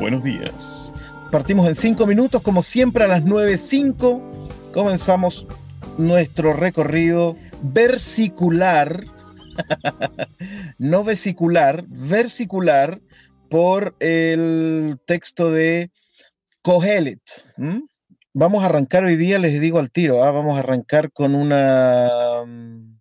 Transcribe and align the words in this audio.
Buenos 0.00 0.24
días. 0.24 0.94
Partimos 1.30 1.68
en 1.68 1.74
cinco 1.74 2.06
minutos, 2.06 2.40
como 2.40 2.62
siempre 2.62 3.04
a 3.04 3.06
las 3.06 3.22
9.05. 3.22 4.72
Comenzamos 4.72 5.46
nuestro 5.98 6.54
recorrido 6.54 7.36
versicular, 7.60 9.04
no 10.78 11.04
vesicular, 11.04 11.84
versicular 11.86 12.98
por 13.50 13.94
el 14.00 14.98
texto 15.06 15.50
de 15.50 15.90
Kohelet. 16.62 17.20
Vamos 18.32 18.62
a 18.62 18.66
arrancar 18.66 19.04
hoy 19.04 19.16
día, 19.16 19.38
les 19.38 19.60
digo 19.60 19.78
al 19.78 19.90
tiro, 19.90 20.24
¿ah? 20.24 20.30
vamos 20.30 20.56
a 20.56 20.60
arrancar 20.60 21.12
con 21.12 21.34
una 21.34 22.08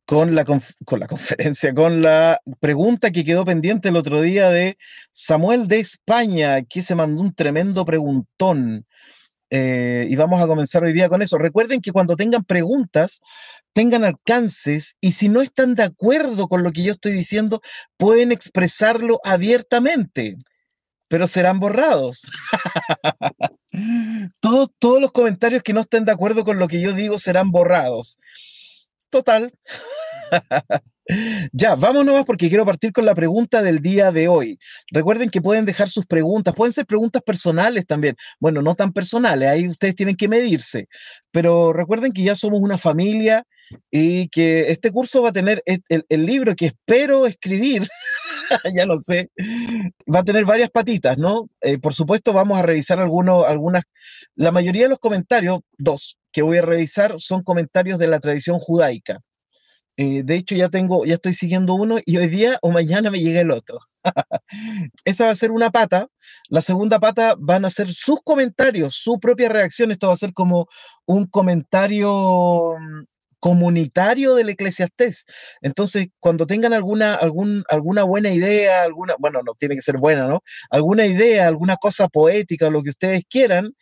con 0.09 0.33
la, 0.33 0.43
con 0.43 0.99
la 0.99 1.05
conferencia, 1.07 1.71
con 1.75 2.01
la 2.01 2.41
pregunta 2.59 3.11
que 3.11 3.23
quedó 3.23 3.45
pendiente 3.45 3.89
el 3.89 3.95
otro 3.95 4.21
día 4.21 4.49
de 4.49 4.75
Samuel 5.11 5.67
de 5.67 5.77
España, 5.77 6.63
que 6.63 6.81
se 6.81 6.95
mandó 6.95 7.21
un 7.21 7.35
tremendo 7.35 7.85
preguntón. 7.85 8.87
Eh, 9.51 10.07
y 10.09 10.15
vamos 10.15 10.41
a 10.41 10.47
comenzar 10.47 10.83
hoy 10.83 10.93
día 10.93 11.09
con 11.09 11.21
eso. 11.21 11.37
Recuerden 11.37 11.79
que 11.79 11.91
cuando 11.91 12.15
tengan 12.15 12.43
preguntas, 12.43 13.19
tengan 13.71 14.03
alcances 14.03 14.95
y 14.99 15.11
si 15.11 15.29
no 15.29 15.43
están 15.43 15.75
de 15.75 15.83
acuerdo 15.83 16.47
con 16.47 16.63
lo 16.63 16.71
que 16.71 16.81
yo 16.81 16.93
estoy 16.93 17.11
diciendo, 17.11 17.61
pueden 17.95 18.31
expresarlo 18.31 19.19
abiertamente, 19.23 20.37
pero 21.07 21.27
serán 21.27 21.59
borrados. 21.59 22.25
todos, 24.39 24.69
todos 24.79 24.99
los 24.99 25.11
comentarios 25.11 25.61
que 25.61 25.73
no 25.73 25.81
estén 25.81 26.05
de 26.05 26.13
acuerdo 26.13 26.43
con 26.43 26.57
lo 26.57 26.67
que 26.67 26.81
yo 26.81 26.93
digo 26.93 27.19
serán 27.19 27.51
borrados 27.51 28.17
total. 29.09 29.53
Ya, 31.51 31.73
vámonos 31.75 32.23
porque 32.25 32.49
quiero 32.49 32.65
partir 32.65 32.93
con 32.93 33.05
la 33.05 33.15
pregunta 33.15 33.63
del 33.63 33.79
día 33.79 34.11
de 34.11 34.27
hoy. 34.27 34.59
Recuerden 34.91 35.31
que 35.31 35.41
pueden 35.41 35.65
dejar 35.65 35.89
sus 35.89 36.05
preguntas, 36.05 36.53
pueden 36.53 36.71
ser 36.71 36.85
preguntas 36.85 37.23
personales 37.23 37.87
también. 37.87 38.15
Bueno, 38.39 38.61
no 38.61 38.75
tan 38.75 38.93
personales, 38.93 39.49
ahí 39.49 39.67
ustedes 39.67 39.95
tienen 39.95 40.15
que 40.15 40.27
medirse. 40.27 40.87
Pero 41.31 41.73
recuerden 41.73 42.11
que 42.11 42.23
ya 42.23 42.35
somos 42.35 42.59
una 42.61 42.77
familia 42.77 43.43
y 43.91 44.27
que 44.29 44.71
este 44.71 44.91
curso 44.91 45.23
va 45.23 45.29
a 45.29 45.33
tener 45.33 45.63
el, 45.65 46.25
libro 46.25 46.55
que 46.55 46.67
espero 46.67 47.25
escribir, 47.25 47.87
ya 48.75 48.85
lo 48.85 48.97
sé, 48.97 49.29
va 50.13 50.19
a 50.19 50.23
tener 50.23 50.45
varias 50.45 50.69
patitas, 50.69 51.17
¿no? 51.17 51.49
Eh, 51.61 51.79
por 51.79 51.93
supuesto, 51.93 52.33
vamos 52.33 52.57
a 52.59 52.63
revisar 52.63 52.99
algunos, 52.99 53.45
algunas, 53.47 53.83
la 54.35 54.51
mayoría 54.51 54.83
de 54.83 54.89
los 54.89 54.99
comentarios, 54.99 55.59
dos, 55.77 56.17
que 56.31 56.41
voy 56.41 56.57
a 56.57 56.61
revisar 56.63 57.15
son 57.17 57.43
comentarios 57.43 57.99
de 57.99 58.07
la 58.07 58.19
tradición 58.19 58.59
judaica. 58.59 59.19
Eh, 60.01 60.23
de 60.23 60.35
hecho, 60.35 60.55
ya 60.55 60.69
tengo, 60.69 61.03
ya 61.03 61.15
estoy 61.15 61.33
siguiendo 61.33 61.73
uno 61.73 61.97
y 62.05 62.15
hoy 62.15 62.27
día 62.27 62.57
o 62.61 62.71
mañana 62.71 63.11
me 63.11 63.19
llega 63.19 63.41
el 63.41 63.51
otro. 63.51 63.79
Esa 65.03 65.25
va 65.25 65.31
a 65.31 65.35
ser 65.35 65.51
una 65.51 65.71
pata. 65.71 66.07
La 66.47 66.61
segunda 66.61 67.01
pata 67.01 67.35
van 67.37 67.65
a 67.65 67.69
ser 67.69 67.91
sus 67.91 68.21
comentarios, 68.23 68.95
su 68.95 69.19
propia 69.19 69.49
reacción. 69.49 69.91
Esto 69.91 70.07
va 70.07 70.13
a 70.13 70.17
ser 70.17 70.31
como 70.31 70.67
un 71.05 71.25
comentario 71.27 72.75
mm, 72.79 73.03
comunitario 73.41 74.35
del 74.35 74.47
Eclesiastés. 74.47 75.25
Entonces, 75.61 76.07
cuando 76.21 76.47
tengan 76.47 76.71
alguna, 76.71 77.15
alguna 77.67 78.03
buena 78.03 78.29
idea, 78.29 78.83
alguna, 78.83 79.15
bueno, 79.19 79.41
no 79.45 79.53
tiene 79.55 79.75
que 79.75 79.81
ser 79.81 79.97
buena, 79.97 80.27
¿no? 80.27 80.39
Alguna 80.69 81.07
idea, 81.07 81.45
alguna 81.45 81.75
cosa 81.75 82.07
poética, 82.07 82.69
lo 82.69 82.83
que 82.83 82.91
ustedes 82.91 83.23
quieran, 83.29 83.73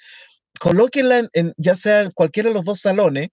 colóquenla 0.60 1.30
en, 1.34 1.54
ya 1.58 1.76
sea 1.76 2.02
en 2.02 2.12
cualquiera 2.12 2.50
de 2.50 2.56
los 2.56 2.66
dos 2.66 2.80
salones 2.80 3.30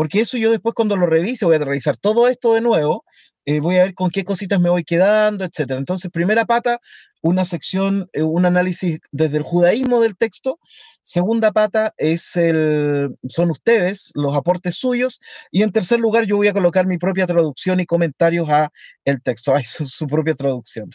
porque 0.00 0.22
eso 0.22 0.38
yo 0.38 0.50
después 0.50 0.74
cuando 0.74 0.96
lo 0.96 1.04
revise 1.04 1.44
voy 1.44 1.56
a 1.56 1.58
revisar 1.58 1.94
todo 1.98 2.26
esto 2.28 2.54
de 2.54 2.62
nuevo, 2.62 3.04
eh, 3.44 3.60
voy 3.60 3.76
a 3.76 3.82
ver 3.82 3.92
con 3.92 4.08
qué 4.08 4.24
cositas 4.24 4.58
me 4.58 4.70
voy 4.70 4.82
quedando, 4.82 5.44
etc. 5.44 5.72
Entonces, 5.72 6.10
primera 6.10 6.46
pata, 6.46 6.80
una 7.20 7.44
sección, 7.44 8.08
eh, 8.14 8.22
un 8.22 8.46
análisis 8.46 9.00
desde 9.12 9.36
el 9.36 9.42
judaísmo 9.42 10.00
del 10.00 10.16
texto. 10.16 10.58
Segunda 11.02 11.52
pata 11.52 11.92
es 11.98 12.34
el, 12.36 13.14
son 13.28 13.50
ustedes, 13.50 14.10
los 14.14 14.34
aportes 14.34 14.76
suyos. 14.76 15.20
Y 15.50 15.64
en 15.64 15.70
tercer 15.70 16.00
lugar, 16.00 16.24
yo 16.24 16.38
voy 16.38 16.48
a 16.48 16.54
colocar 16.54 16.86
mi 16.86 16.96
propia 16.96 17.26
traducción 17.26 17.78
y 17.80 17.84
comentarios 17.84 18.48
a 18.48 18.70
el 19.04 19.20
texto. 19.20 19.54
Ay, 19.54 19.64
su, 19.64 19.84
su 19.84 20.06
propia 20.06 20.34
traducción. 20.34 20.88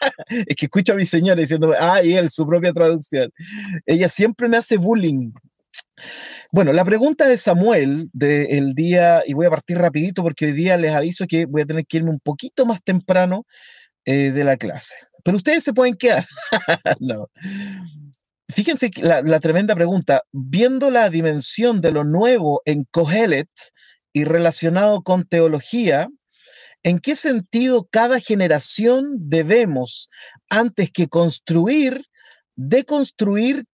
es 0.28 0.56
que 0.56 0.64
escucho 0.64 0.94
a 0.94 0.96
mi 0.96 1.04
señora 1.04 1.42
diciendo, 1.42 1.74
ay, 1.78 2.14
él, 2.14 2.30
su 2.30 2.46
propia 2.46 2.72
traducción. 2.72 3.30
Ella 3.84 4.08
siempre 4.08 4.48
me 4.48 4.56
hace 4.56 4.78
bullying. 4.78 5.32
Bueno, 6.52 6.72
la 6.72 6.84
pregunta 6.84 7.26
de 7.26 7.36
Samuel 7.36 8.08
del 8.12 8.74
día, 8.74 9.22
y 9.26 9.34
voy 9.34 9.46
a 9.46 9.50
partir 9.50 9.78
rapidito 9.78 10.22
porque 10.22 10.46
hoy 10.46 10.52
día 10.52 10.76
les 10.76 10.94
aviso 10.94 11.26
que 11.26 11.46
voy 11.46 11.62
a 11.62 11.66
tener 11.66 11.86
que 11.86 11.98
irme 11.98 12.10
un 12.10 12.20
poquito 12.20 12.66
más 12.66 12.82
temprano 12.82 13.44
eh, 14.04 14.30
de 14.30 14.44
la 14.44 14.56
clase. 14.56 14.96
Pero 15.24 15.36
ustedes 15.36 15.64
se 15.64 15.72
pueden 15.72 15.94
quedar. 15.94 16.24
no. 17.00 17.28
Fíjense 18.48 18.90
la, 19.02 19.40
tremenda 19.40 19.74
pregunta. 19.74 20.22
Viendo 20.32 20.90
la 20.90 21.10
dimensión 21.10 21.80
de 21.80 21.90
lo 21.90 22.04
nuevo 22.04 22.62
en 22.64 22.84
Kohelet 22.84 23.50
y 24.12 24.24
relacionado 24.24 25.02
con 25.02 25.26
teología, 25.26 26.08
¿en 26.84 27.00
qué 27.00 27.16
sentido 27.16 27.88
cada 27.90 28.20
generación 28.20 29.16
debemos, 29.18 30.08
antes 30.48 30.92
que 30.92 31.08
construir, 31.08 32.04
deconstruir 32.54 33.64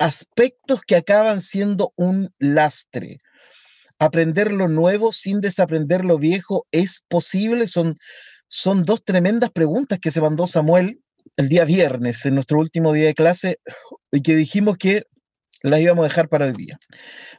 aspectos 0.00 0.80
que 0.80 0.96
acaban 0.96 1.40
siendo 1.40 1.92
un 1.94 2.34
lastre. 2.38 3.18
Aprender 3.98 4.52
lo 4.52 4.66
nuevo 4.66 5.12
sin 5.12 5.40
desaprender 5.40 6.04
lo 6.04 6.18
viejo 6.18 6.66
es 6.72 7.04
posible. 7.06 7.66
Son, 7.66 7.98
son 8.48 8.84
dos 8.84 9.04
tremendas 9.04 9.50
preguntas 9.50 10.00
que 10.00 10.10
se 10.10 10.22
mandó 10.22 10.46
Samuel 10.46 11.02
el 11.36 11.48
día 11.50 11.64
viernes, 11.66 12.24
en 12.24 12.34
nuestro 12.34 12.58
último 12.58 12.94
día 12.94 13.06
de 13.06 13.14
clase, 13.14 13.58
y 14.10 14.22
que 14.22 14.34
dijimos 14.34 14.78
que 14.78 15.04
las 15.62 15.80
íbamos 15.80 16.04
a 16.04 16.08
dejar 16.08 16.28
para 16.30 16.46
el 16.46 16.54
día. 16.54 16.78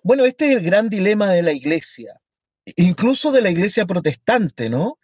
Bueno, 0.04 0.24
este 0.26 0.52
es 0.52 0.58
el 0.60 0.64
gran 0.64 0.88
dilema 0.88 1.32
de 1.32 1.42
la 1.42 1.54
iglesia, 1.54 2.14
incluso 2.76 3.32
de 3.32 3.42
la 3.42 3.50
iglesia 3.50 3.88
protestante, 3.88 4.70
¿no? 4.70 5.00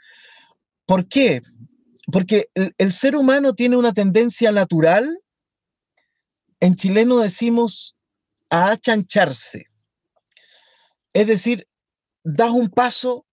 ¿Por 0.86 1.08
qué? 1.08 1.42
Porque 2.12 2.50
el, 2.54 2.74
el 2.78 2.92
ser 2.92 3.16
humano 3.16 3.54
tiene 3.54 3.78
una 3.78 3.94
tendencia 3.94 4.52
natural 4.52 5.18
en 6.60 6.76
chileno 6.76 7.20
decimos 7.20 7.96
a 8.50 8.72
achancharse. 8.72 9.66
Es 11.14 11.28
decir, 11.28 11.68
das 12.24 12.52
un 12.52 12.70
paso, 12.70 13.26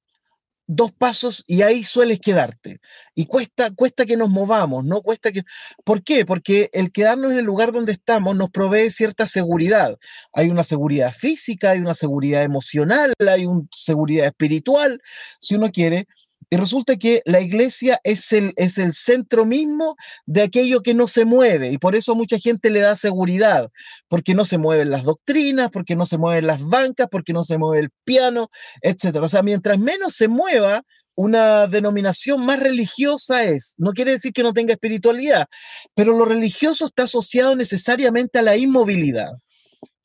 dos 0.67 0.93
pasos 0.93 1.45
y 1.47 1.63
ahí 1.63 1.85
sueles 1.85 2.21
quedarte. 2.21 2.79
Y 3.15 3.27
cuesta, 3.27 3.71
cuesta 3.75 4.07
que 4.07 4.17
nos 4.17 4.31
movamos, 4.31 4.85
¿no? 4.85 5.03
Cuesta 5.03 5.33
que... 5.33 5.43
¿Por 5.85 6.03
qué? 6.03 6.25
Porque 6.25 6.71
el 6.73 6.93
quedarnos 6.93 7.33
en 7.33 7.39
el 7.39 7.45
lugar 7.45 7.73
donde 7.73 7.93
estamos 7.93 8.37
nos 8.37 8.51
provee 8.51 8.91
cierta 8.91 9.27
seguridad. 9.27 9.99
Hay 10.33 10.49
una 10.49 10.65
seguridad 10.65 11.13
física, 11.13 11.71
hay 11.71 11.81
una 11.81 11.95
seguridad 11.95 12.43
emocional, 12.43 13.13
hay 13.29 13.47
una 13.47 13.67
seguridad 13.73 14.27
espiritual, 14.27 15.01
si 15.41 15.55
uno 15.55 15.71
quiere, 15.71 16.07
y 16.51 16.57
resulta 16.57 16.97
que 16.97 17.23
la 17.25 17.41
iglesia 17.41 17.99
es 18.05 18.33
el, 18.33 18.53
es 18.57 18.79
el 18.79 18.93
centro 18.93 19.45
mismo 19.45 19.97
de 20.27 20.43
aquello 20.43 20.83
que 20.83 20.95
no 20.95 21.09
se 21.09 21.25
mueve. 21.25 21.71
Y 21.71 21.79
por 21.79 21.95
eso 21.95 22.15
mucha 22.15 22.39
gente 22.39 22.71
le 22.71 22.81
da 22.81 22.97
seguridad, 22.97 23.71
porque 24.09 24.35
no 24.35 24.45
se 24.45 24.59
mueven 24.59 24.91
las 24.91 25.05
doctrinas, 25.05 25.71
porque 25.71 25.97
no 25.97 26.07
se 26.07 26.19
mueven 26.19 26.47
las 26.47 26.63
bancas, 26.63 27.09
porque 27.11 27.33
no 27.33 27.45
se 27.45 27.59
mueve 27.59 27.85
el 27.85 27.91
piano, 28.05 28.49
etc. 28.83 29.17
O 29.23 29.29
sea, 29.29 29.43
mientras 29.43 29.79
menos 29.79 30.15
se 30.15 30.29
mueva, 30.29 30.83
una 31.17 31.67
denominación 31.67 32.45
más 32.45 32.61
religiosa 32.61 33.45
es. 33.45 33.75
No 33.79 33.93
quiere 33.93 34.13
decir 34.13 34.33
que 34.33 34.43
no 34.43 34.53
tenga 34.53 34.73
espiritualidad, 34.73 35.47
pero 35.95 36.17
lo 36.17 36.25
religioso 36.25 36.87
está 36.87 37.05
asociado 37.05 37.57
necesariamente 37.57 38.39
a 38.39 38.43
la 38.43 38.57
inmovilidad. 38.57 39.33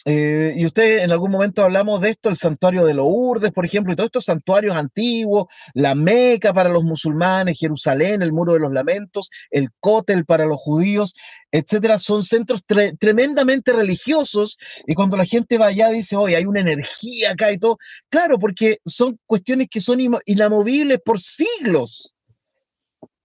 Eh, 0.05 0.53
y 0.55 0.65
usted 0.65 0.99
en 0.99 1.11
algún 1.11 1.29
momento 1.29 1.61
hablamos 1.61 1.99
de 1.99 2.11
esto, 2.11 2.29
el 2.29 2.37
santuario 2.37 2.85
de 2.85 2.93
los 2.93 3.05
Urdes, 3.09 3.51
por 3.51 3.65
ejemplo, 3.65 3.91
y 3.91 3.95
todos 3.97 4.07
estos 4.07 4.25
santuarios 4.25 4.75
antiguos, 4.75 5.47
la 5.73 5.93
Meca 5.93 6.53
para 6.53 6.69
los 6.69 6.83
musulmanes, 6.83 7.59
Jerusalén, 7.59 8.21
el 8.21 8.31
Muro 8.31 8.53
de 8.53 8.59
los 8.59 8.71
Lamentos, 8.71 9.29
el 9.51 9.69
Cótel 9.81 10.25
para 10.25 10.45
los 10.45 10.57
judíos, 10.57 11.15
etcétera, 11.51 11.99
son 11.99 12.23
centros 12.23 12.63
tremendamente 12.99 13.73
religiosos. 13.73 14.57
Y 14.87 14.93
cuando 14.93 15.17
la 15.17 15.25
gente 15.25 15.57
va 15.57 15.67
allá 15.67 15.89
dice, 15.89 16.15
oye, 16.15 16.37
hay 16.37 16.45
una 16.45 16.61
energía 16.61 17.31
acá 17.31 17.51
y 17.51 17.57
todo. 17.57 17.77
Claro, 18.09 18.39
porque 18.39 18.79
son 18.85 19.19
cuestiones 19.25 19.67
que 19.69 19.81
son 19.81 19.99
inamovibles 20.25 20.99
por 21.03 21.19
siglos. 21.19 22.15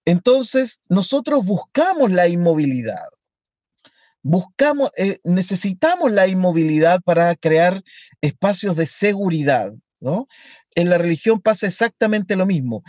Entonces, 0.04 0.80
nosotros 0.88 1.44
buscamos 1.44 2.10
la 2.10 2.28
inmovilidad. 2.28 3.13
Buscamos, 4.24 4.90
eh, 4.96 5.20
necesitamos 5.22 6.10
la 6.10 6.26
inmovilidad 6.26 7.00
para 7.02 7.36
crear 7.36 7.84
espacios 8.22 8.74
de 8.74 8.86
seguridad, 8.86 9.72
¿no? 10.00 10.26
En 10.74 10.90
la 10.90 10.98
religión 10.98 11.40
pasa 11.40 11.66
exactamente 11.66 12.34
lo 12.34 12.46
mismo. 12.46 12.82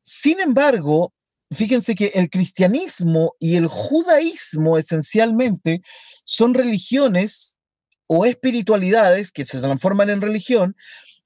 Sin 0.00 0.40
embargo, 0.40 1.12
fíjense 1.50 1.94
que 1.94 2.12
el 2.14 2.30
cristianismo 2.30 3.34
y 3.38 3.56
el 3.56 3.66
judaísmo 3.66 4.78
esencialmente 4.78 5.82
son 6.24 6.54
religiones 6.54 7.58
o 8.06 8.24
espiritualidades 8.24 9.30
que 9.30 9.44
se 9.44 9.60
transforman 9.60 10.08
en 10.08 10.22
religión 10.22 10.74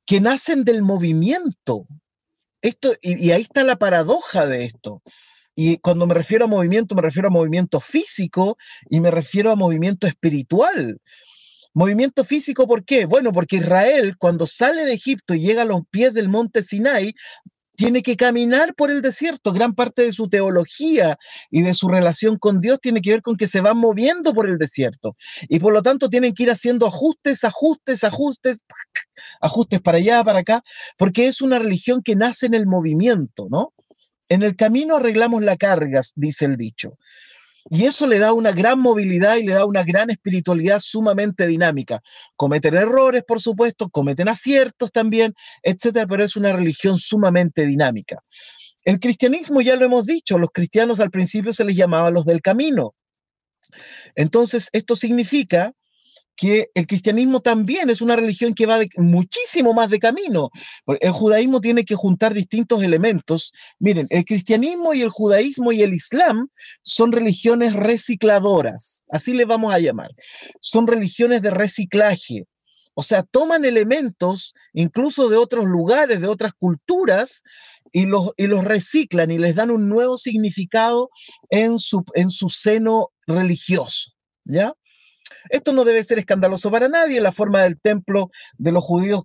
que 0.05 0.21
nacen 0.21 0.65
del 0.65 0.83
movimiento. 0.83 1.87
Esto, 2.63 2.93
y, 3.01 3.27
y 3.27 3.31
ahí 3.31 3.43
está 3.43 3.63
la 3.63 3.77
paradoja 3.77 4.45
de 4.47 4.65
esto. 4.65 5.03
Y 5.57 5.79
cuando 5.79 6.07
me 6.07 6.15
refiero 6.15 6.45
a 6.45 6.49
movimiento, 6.49 6.95
me 6.95 7.03
refiero 7.03 7.29
a 7.29 7.31
movimiento 7.31 7.81
físico 7.81 8.59
y 8.91 9.01
me 9.01 9.11
refiero 9.11 9.51
a 9.51 9.57
movimiento 9.57 10.07
espiritual. 10.07 11.01
Movimiento 11.73 12.25
físico, 12.25 12.67
¿por 12.67 12.85
qué? 12.85 13.07
Bueno, 13.07 13.33
porque 13.33 13.57
Israel, 13.57 14.17
cuando 14.19 14.47
sale 14.47 14.85
de 14.85 14.93
Egipto 14.93 15.35
y 15.35 15.41
llega 15.41 15.63
a 15.63 15.67
los 15.67 15.81
pies 15.91 16.13
del 16.13 16.29
monte 16.29 16.63
Sinai, 16.63 17.15
tiene 17.77 18.03
que 18.03 18.17
caminar 18.17 18.75
por 18.75 18.91
el 18.91 19.03
desierto. 19.03 19.53
Gran 19.53 19.75
parte 19.75 20.03
de 20.03 20.13
su 20.13 20.29
teología 20.29 21.17
y 21.51 21.63
de 21.63 21.75
su 21.75 21.89
relación 21.89 22.39
con 22.39 22.61
Dios 22.61 22.79
tiene 22.81 23.01
que 23.01 23.11
ver 23.11 23.23
con 23.23 23.37
que 23.37 23.47
se 23.47 23.61
van 23.61 23.79
moviendo 23.79 24.35
por 24.35 24.49
el 24.49 24.59
desierto. 24.59 25.17
Y 25.49 25.59
por 25.61 25.73
lo 25.73 25.83
tanto 25.83 26.09
tienen 26.09 26.35
que 26.35 26.45
ir 26.45 26.51
haciendo 26.51 26.87
ajustes, 26.87 27.45
ajustes, 27.45 28.05
ajustes, 28.05 28.59
ajustes 29.41 29.81
para 29.81 29.99
allá, 29.99 30.25
para 30.25 30.41
acá, 30.41 30.63
porque 30.97 31.29
es 31.29 31.41
una 31.41 31.59
religión 31.59 32.03
que 32.03 32.17
nace 32.17 32.47
en 32.47 32.55
el 32.55 32.67
movimiento, 32.67 33.47
¿no? 33.51 33.73
En 34.29 34.43
el 34.43 34.57
camino 34.57 34.97
arreglamos 34.97 35.43
la 35.43 35.57
carga, 35.57 36.01
dice 36.15 36.45
el 36.47 36.57
dicho. 36.57 36.99
Y 37.69 37.85
eso 37.85 38.07
le 38.07 38.19
da 38.19 38.33
una 38.33 38.53
gran 38.53 38.79
movilidad 38.79 39.37
y 39.37 39.45
le 39.45 39.55
da 39.55 39.65
una 39.65 39.83
gran 39.83 40.11
espiritualidad 40.11 40.79
sumamente 40.81 41.47
dinámica. 41.47 42.01
Cometen 42.37 42.75
errores, 42.75 43.25
por 43.27 43.41
supuesto, 43.41 43.89
cometen 43.89 44.29
aciertos 44.29 44.93
también, 44.93 45.35
etcétera, 45.63 46.07
pero 46.07 46.23
es 46.23 46.37
una 46.37 46.53
religión 46.53 46.99
sumamente 46.99 47.67
dinámica. 47.67 48.23
El 48.85 49.01
cristianismo, 49.01 49.61
ya 49.63 49.75
lo 49.75 49.85
hemos 49.85 50.07
dicho, 50.07 50.39
los 50.39 50.51
cristianos 50.53 51.01
al 51.01 51.11
principio 51.11 51.53
se 51.53 51.65
les 51.65 51.75
llamaba 51.75 52.13
los 52.13 52.25
del 52.25 52.41
camino. 52.41 52.95
Entonces, 54.15 54.69
esto 54.73 54.95
significa 54.95 55.73
que 56.37 56.69
el 56.75 56.87
cristianismo 56.87 57.41
también 57.41 57.89
es 57.91 58.03
una 58.03 58.15
religión 58.15 58.55
que 58.55 58.67
va 58.67 58.79
muchísimo 58.99 59.73
más 59.73 59.91
de 59.91 59.99
camino. 59.99 60.51
El 61.01 61.13
judaísmo 61.13 61.61
tiene 61.61 61.85
que 61.85 61.95
juntar 61.95 62.35
distintos 62.35 62.83
elementos. 62.83 63.53
Miren, 63.79 64.07
el 64.11 64.25
cristianismo 64.25 64.95
y 64.95 65.03
el 65.03 65.11
judaísmo 65.11 65.73
y 65.73 65.83
el 65.83 65.95
islam 65.95 66.49
son 66.83 67.13
religiones 67.13 67.73
recicladoras, 67.73 69.03
así 69.09 69.33
le 69.33 69.47
vamos 69.47 69.75
a 69.75 69.79
llamar. 69.79 70.11
Son 70.61 70.87
religiones 70.87 71.43
de 71.43 71.51
reciclaje. 71.51 72.45
O 72.99 73.03
sea, 73.03 73.23
toman 73.23 73.67
elementos 73.67 74.55
incluso 74.73 75.29
de 75.29 75.37
otros 75.37 75.67
lugares, 75.67 76.21
de 76.21 76.29
otras 76.29 76.53
culturas, 76.55 77.43
y 77.93 78.07
los, 78.07 78.33
y 78.37 78.47
los 78.47 78.65
reciclan 78.65 79.31
y 79.31 79.39
les 79.39 79.55
dan 79.55 79.71
un 79.71 79.89
nuevo 79.89 80.19
significado 80.19 81.09
en 81.51 81.79
su, 81.79 82.05
en 82.15 82.31
su 82.31 82.51
seno 82.51 83.09
religioso. 83.27 84.13
¿Ya? 84.45 84.75
Esto 85.49 85.73
no 85.73 85.85
debe 85.85 86.03
ser 86.03 86.19
escandaloso 86.19 86.71
para 86.71 86.89
nadie. 86.89 87.21
La 87.21 87.33
forma 87.33 87.63
del 87.63 87.81
templo 87.81 88.31
de 88.59 88.73
los 88.73 88.85
judíos 88.85 89.25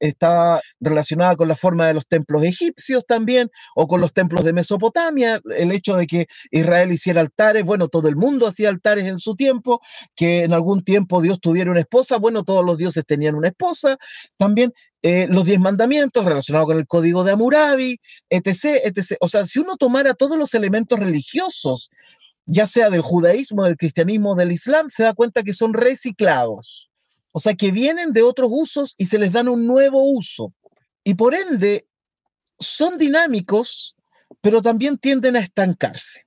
está 0.00 0.60
relacionada 0.80 1.36
con 1.36 1.48
la 1.48 1.56
forma 1.56 1.86
de 1.86 1.94
los 1.94 2.06
templos 2.06 2.44
egipcios 2.44 3.04
también, 3.06 3.50
o 3.74 3.86
con 3.86 4.00
los 4.00 4.12
templos 4.12 4.44
de 4.44 4.52
Mesopotamia. 4.52 5.40
El 5.56 5.72
hecho 5.72 5.96
de 5.96 6.06
que 6.06 6.26
Israel 6.50 6.92
hiciera 6.92 7.20
altares, 7.20 7.64
bueno, 7.64 7.88
todo 7.88 8.08
el 8.08 8.16
mundo 8.16 8.46
hacía 8.46 8.68
altares 8.68 9.04
en 9.04 9.18
su 9.18 9.34
tiempo, 9.34 9.80
que 10.14 10.44
en 10.44 10.52
algún 10.52 10.84
tiempo 10.84 11.20
Dios 11.20 11.40
tuviera 11.40 11.70
una 11.70 11.80
esposa, 11.80 12.18
bueno, 12.18 12.44
todos 12.44 12.64
los 12.64 12.78
dioses 12.78 13.04
tenían 13.06 13.34
una 13.34 13.48
esposa. 13.48 13.96
También 14.36 14.72
eh, 15.02 15.26
los 15.28 15.44
diez 15.44 15.58
mandamientos 15.58 16.24
relacionados 16.24 16.66
con 16.66 16.78
el 16.78 16.86
código 16.86 17.24
de 17.24 17.32
Hammurabi, 17.32 18.00
etc., 18.30 18.80
etc. 18.84 19.16
O 19.20 19.28
sea, 19.28 19.44
si 19.44 19.58
uno 19.58 19.76
tomara 19.76 20.14
todos 20.14 20.38
los 20.38 20.54
elementos 20.54 20.98
religiosos 20.98 21.90
ya 22.46 22.66
sea 22.66 22.90
del 22.90 23.02
judaísmo, 23.02 23.64
del 23.64 23.76
cristianismo, 23.76 24.34
del 24.34 24.52
islam, 24.52 24.88
se 24.88 25.04
da 25.04 25.14
cuenta 25.14 25.42
que 25.42 25.52
son 25.52 25.74
reciclados. 25.74 26.90
O 27.32 27.40
sea, 27.40 27.54
que 27.54 27.70
vienen 27.70 28.12
de 28.12 28.22
otros 28.22 28.48
usos 28.52 28.94
y 28.98 29.06
se 29.06 29.18
les 29.18 29.32
dan 29.32 29.48
un 29.48 29.66
nuevo 29.66 30.02
uso. 30.04 30.52
Y 31.04 31.14
por 31.14 31.34
ende, 31.34 31.86
son 32.58 32.98
dinámicos, 32.98 33.96
pero 34.40 34.60
también 34.60 34.98
tienden 34.98 35.36
a 35.36 35.40
estancarse. 35.40 36.26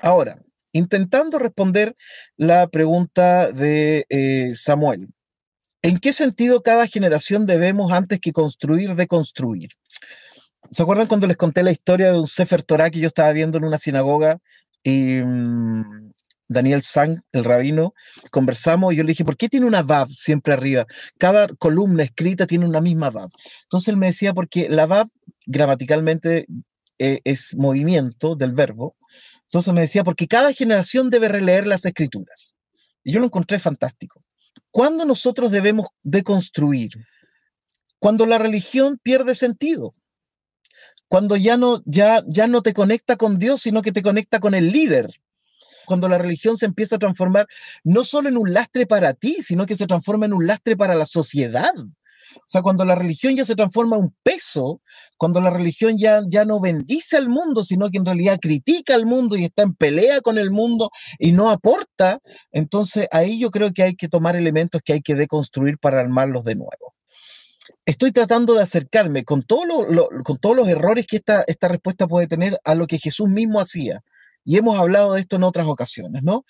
Ahora, 0.00 0.42
intentando 0.72 1.38
responder 1.38 1.96
la 2.36 2.66
pregunta 2.68 3.52
de 3.52 4.06
eh, 4.08 4.52
Samuel, 4.54 5.08
¿en 5.82 5.98
qué 5.98 6.12
sentido 6.12 6.62
cada 6.62 6.86
generación 6.86 7.46
debemos 7.46 7.92
antes 7.92 8.20
que 8.20 8.32
construir, 8.32 8.94
deconstruir? 8.94 9.68
¿Se 10.70 10.82
acuerdan 10.82 11.06
cuando 11.06 11.26
les 11.26 11.36
conté 11.36 11.62
la 11.62 11.72
historia 11.72 12.12
de 12.12 12.18
un 12.18 12.26
Sefer 12.26 12.62
Torah 12.62 12.90
que 12.90 13.00
yo 13.00 13.08
estaba 13.08 13.32
viendo 13.32 13.58
en 13.58 13.64
una 13.64 13.78
sinagoga 13.78 14.38
y 14.82 15.20
mm, 15.22 16.12
Daniel 16.48 16.82
Sang, 16.82 17.22
el 17.32 17.44
rabino, 17.44 17.94
conversamos 18.30 18.92
y 18.92 18.96
yo 18.96 19.02
le 19.02 19.08
dije, 19.08 19.24
¿por 19.24 19.36
qué 19.36 19.48
tiene 19.48 19.66
una 19.66 19.82
Vav 19.82 20.08
siempre 20.10 20.52
arriba? 20.52 20.86
Cada 21.18 21.48
columna 21.48 22.02
escrita 22.02 22.46
tiene 22.46 22.66
una 22.66 22.80
misma 22.80 23.10
Vav. 23.10 23.30
Entonces 23.64 23.88
él 23.88 23.96
me 23.96 24.06
decía, 24.06 24.34
porque 24.34 24.68
la 24.68 24.86
Vav 24.86 25.06
gramaticalmente 25.46 26.46
eh, 26.98 27.20
es 27.24 27.56
movimiento 27.56 28.36
del 28.36 28.52
verbo. 28.52 28.96
Entonces 29.44 29.72
me 29.74 29.80
decía, 29.82 30.04
porque 30.04 30.28
cada 30.28 30.52
generación 30.52 31.10
debe 31.10 31.28
releer 31.28 31.66
las 31.66 31.84
escrituras. 31.84 32.56
Y 33.04 33.12
yo 33.12 33.20
lo 33.20 33.26
encontré 33.26 33.58
fantástico. 33.58 34.22
¿Cuándo 34.70 35.04
nosotros 35.04 35.50
debemos 35.50 35.86
deconstruir? 36.02 36.90
Cuando 37.98 38.26
la 38.26 38.38
religión 38.38 38.98
pierde 39.02 39.34
sentido 39.34 39.94
cuando 41.12 41.36
ya 41.36 41.58
no, 41.58 41.82
ya, 41.84 42.22
ya 42.26 42.46
no 42.46 42.62
te 42.62 42.72
conecta 42.72 43.16
con 43.16 43.38
Dios, 43.38 43.60
sino 43.60 43.82
que 43.82 43.92
te 43.92 44.00
conecta 44.00 44.40
con 44.40 44.54
el 44.54 44.72
líder. 44.72 45.10
Cuando 45.84 46.08
la 46.08 46.16
religión 46.16 46.56
se 46.56 46.64
empieza 46.64 46.96
a 46.96 46.98
transformar 46.98 47.46
no 47.84 48.06
solo 48.06 48.30
en 48.30 48.38
un 48.38 48.54
lastre 48.54 48.86
para 48.86 49.12
ti, 49.12 49.42
sino 49.42 49.66
que 49.66 49.76
se 49.76 49.86
transforma 49.86 50.24
en 50.24 50.32
un 50.32 50.46
lastre 50.46 50.74
para 50.74 50.94
la 50.94 51.04
sociedad. 51.04 51.70
O 51.76 52.44
sea, 52.46 52.62
cuando 52.62 52.86
la 52.86 52.94
religión 52.94 53.36
ya 53.36 53.44
se 53.44 53.54
transforma 53.54 53.96
en 53.96 54.04
un 54.04 54.16
peso, 54.22 54.80
cuando 55.18 55.42
la 55.42 55.50
religión 55.50 55.98
ya, 55.98 56.22
ya 56.30 56.46
no 56.46 56.60
bendice 56.60 57.18
al 57.18 57.28
mundo, 57.28 57.62
sino 57.62 57.90
que 57.90 57.98
en 57.98 58.06
realidad 58.06 58.38
critica 58.40 58.94
al 58.94 59.04
mundo 59.04 59.36
y 59.36 59.44
está 59.44 59.64
en 59.64 59.74
pelea 59.74 60.22
con 60.22 60.38
el 60.38 60.50
mundo 60.50 60.90
y 61.18 61.32
no 61.32 61.50
aporta, 61.50 62.20
entonces 62.52 63.06
ahí 63.10 63.38
yo 63.38 63.50
creo 63.50 63.74
que 63.74 63.82
hay 63.82 63.96
que 63.96 64.08
tomar 64.08 64.34
elementos 64.34 64.80
que 64.82 64.94
hay 64.94 65.02
que 65.02 65.14
deconstruir 65.14 65.76
para 65.76 66.00
armarlos 66.00 66.44
de 66.44 66.54
nuevo 66.54 66.94
estoy 67.84 68.12
tratando 68.12 68.54
de 68.54 68.62
acercarme 68.62 69.24
con, 69.24 69.42
todo 69.42 69.86
con 70.24 70.38
todos 70.38 70.56
los 70.56 70.68
errores 70.68 71.06
que 71.06 71.16
esta, 71.16 71.44
esta 71.46 71.68
respuesta 71.68 72.06
puede 72.06 72.26
tener 72.26 72.58
a 72.64 72.74
lo 72.74 72.86
que 72.86 72.98
Jesús 72.98 73.28
mismo 73.28 73.60
hacía. 73.60 74.02
Y 74.44 74.56
hemos 74.56 74.78
hablado 74.78 75.14
de 75.14 75.20
esto 75.20 75.36
en 75.36 75.44
otras 75.44 75.66
ocasiones, 75.66 76.22
¿no? 76.24 76.44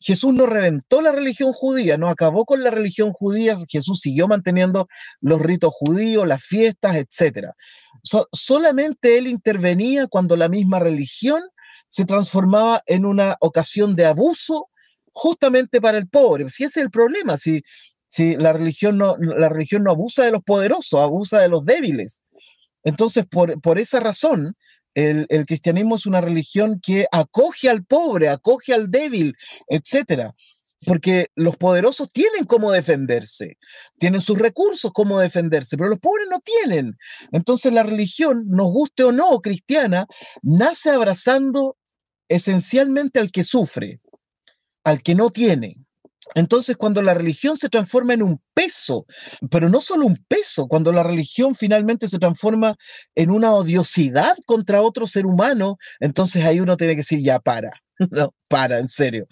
Jesús 0.00 0.34
no 0.34 0.46
reventó 0.46 1.02
la 1.02 1.12
religión 1.12 1.52
judía, 1.52 1.98
no 1.98 2.08
acabó 2.08 2.44
con 2.44 2.62
la 2.62 2.70
religión 2.70 3.12
judía, 3.12 3.54
Jesús 3.68 4.00
siguió 4.00 4.28
manteniendo 4.28 4.88
los 5.20 5.40
ritos 5.40 5.72
judíos, 5.72 6.26
las 6.26 6.42
fiestas, 6.42 6.96
etc. 6.96 7.48
solamente 8.32 9.18
él 9.18 9.26
intervenía 9.26 10.06
cuando 10.06 10.36
la 10.36 10.48
misma 10.48 10.78
religión 10.78 11.42
se 11.88 12.04
transformaba 12.04 12.82
en 12.86 13.06
una 13.06 13.36
ocasión 13.40 13.94
de 13.94 14.06
abuso 14.06 14.68
justamente 15.12 15.80
para 15.80 15.96
el 15.98 16.08
pobre. 16.08 16.48
Si 16.48 16.64
ese 16.64 16.80
es 16.80 16.84
el 16.84 16.90
problema, 16.90 17.38
si 17.38 17.62
si 18.14 18.36
la 18.36 18.52
religión 18.52 18.96
no, 18.96 19.16
la 19.18 19.48
religión 19.48 19.82
no 19.82 19.90
abusa 19.90 20.24
de 20.24 20.30
los 20.30 20.44
poderosos, 20.44 21.00
abusa 21.00 21.40
de 21.40 21.48
los 21.48 21.64
débiles. 21.64 22.22
Entonces, 22.84 23.26
por, 23.26 23.60
por 23.60 23.80
esa 23.80 23.98
razón, 23.98 24.54
el, 24.94 25.26
el, 25.30 25.46
cristianismo 25.46 25.96
es 25.96 26.06
una 26.06 26.20
religión 26.20 26.80
que 26.80 27.08
acoge 27.10 27.68
al 27.68 27.84
pobre, 27.84 28.28
acoge 28.28 28.72
al 28.72 28.88
débil, 28.88 29.34
etcétera. 29.66 30.32
Porque 30.86 31.26
los 31.34 31.56
poderosos 31.56 32.08
tienen 32.12 32.44
cómo 32.44 32.70
defenderse, 32.70 33.58
tienen 33.98 34.20
sus 34.20 34.38
recursos 34.38 34.92
cómo 34.92 35.18
defenderse, 35.18 35.76
pero 35.76 35.88
los 35.88 35.98
pobres 35.98 36.28
no 36.30 36.38
tienen. 36.38 36.96
Entonces 37.32 37.72
la 37.72 37.82
religión, 37.82 38.44
nos 38.46 38.66
guste 38.66 39.02
o 39.02 39.10
no, 39.10 39.40
cristiana, 39.40 40.06
nace 40.40 40.90
abrazando 40.90 41.76
esencialmente 42.28 43.18
al 43.18 43.32
que 43.32 43.42
sufre, 43.42 44.00
al 44.84 45.02
que 45.02 45.16
no 45.16 45.30
tiene. 45.30 45.83
Entonces, 46.34 46.76
cuando 46.76 47.02
la 47.02 47.14
religión 47.14 47.56
se 47.56 47.68
transforma 47.68 48.14
en 48.14 48.22
un 48.22 48.40
peso, 48.54 49.06
pero 49.50 49.68
no 49.68 49.80
solo 49.80 50.06
un 50.06 50.24
peso, 50.28 50.66
cuando 50.66 50.92
la 50.92 51.02
religión 51.02 51.54
finalmente 51.54 52.08
se 52.08 52.18
transforma 52.18 52.76
en 53.14 53.30
una 53.30 53.52
odiosidad 53.52 54.34
contra 54.46 54.82
otro 54.82 55.06
ser 55.06 55.26
humano, 55.26 55.76
entonces 56.00 56.44
ahí 56.44 56.60
uno 56.60 56.76
tiene 56.76 56.94
que 56.94 56.98
decir, 56.98 57.20
ya 57.20 57.38
para, 57.40 57.70
no, 58.10 58.34
para, 58.48 58.78
en 58.78 58.88
serio. 58.88 59.26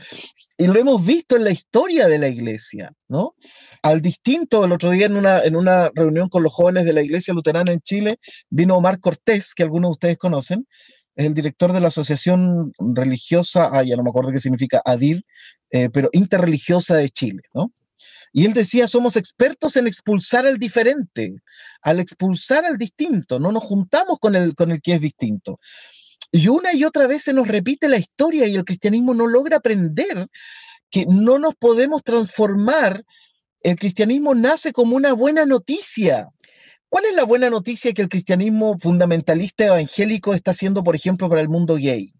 Y 0.58 0.66
lo 0.66 0.78
hemos 0.78 1.04
visto 1.04 1.36
en 1.36 1.44
la 1.44 1.50
historia 1.50 2.08
de 2.08 2.18
la 2.18 2.28
iglesia, 2.28 2.92
¿no? 3.08 3.34
Al 3.82 4.00
distinto, 4.00 4.64
el 4.64 4.72
otro 4.72 4.90
día 4.90 5.06
en 5.06 5.16
una, 5.16 5.42
en 5.42 5.56
una 5.56 5.90
reunión 5.94 6.28
con 6.28 6.42
los 6.42 6.52
jóvenes 6.52 6.84
de 6.84 6.92
la 6.92 7.02
iglesia 7.02 7.34
luterana 7.34 7.72
en 7.72 7.80
Chile, 7.80 8.18
vino 8.50 8.76
Omar 8.76 9.00
Cortés, 9.00 9.54
que 9.54 9.62
algunos 9.62 9.90
de 9.90 9.92
ustedes 9.92 10.18
conocen, 10.18 10.66
es 11.14 11.26
el 11.26 11.34
director 11.34 11.72
de 11.72 11.80
la 11.80 11.88
Asociación 11.88 12.72
Religiosa, 12.78 13.70
ah, 13.72 13.82
ya 13.82 13.96
no 13.96 14.02
me 14.02 14.10
acuerdo 14.10 14.32
qué 14.32 14.40
significa 14.40 14.82
ADIR, 14.84 15.22
eh, 15.70 15.88
pero 15.90 16.08
Interreligiosa 16.12 16.96
de 16.96 17.08
Chile, 17.10 17.42
¿no? 17.54 17.72
Y 18.32 18.46
él 18.46 18.54
decía, 18.54 18.88
somos 18.88 19.16
expertos 19.16 19.76
en 19.76 19.86
expulsar 19.86 20.46
al 20.46 20.58
diferente, 20.58 21.34
al 21.82 22.00
expulsar 22.00 22.64
al 22.64 22.78
distinto, 22.78 23.38
no 23.38 23.52
nos 23.52 23.62
juntamos 23.62 24.18
con 24.18 24.34
el, 24.34 24.54
con 24.54 24.70
el 24.70 24.80
que 24.80 24.94
es 24.94 25.00
distinto. 25.00 25.58
Y 26.30 26.48
una 26.48 26.72
y 26.72 26.84
otra 26.84 27.06
vez 27.06 27.24
se 27.24 27.34
nos 27.34 27.46
repite 27.46 27.88
la 27.88 27.98
historia 27.98 28.46
y 28.46 28.54
el 28.54 28.64
cristianismo 28.64 29.12
no 29.12 29.26
logra 29.26 29.58
aprender 29.58 30.28
que 30.90 31.04
no 31.06 31.38
nos 31.38 31.54
podemos 31.54 32.02
transformar. 32.02 33.04
El 33.60 33.76
cristianismo 33.76 34.34
nace 34.34 34.72
como 34.72 34.96
una 34.96 35.12
buena 35.12 35.44
noticia. 35.44 36.28
¿Cuál 36.92 37.06
es 37.06 37.14
la 37.16 37.24
buena 37.24 37.48
noticia 37.48 37.94
que 37.94 38.02
el 38.02 38.10
cristianismo 38.10 38.76
fundamentalista 38.78 39.64
evangélico 39.64 40.34
está 40.34 40.50
haciendo, 40.50 40.84
por 40.84 40.94
ejemplo, 40.94 41.26
para 41.26 41.40
el 41.40 41.48
mundo 41.48 41.76
gay? 41.76 42.12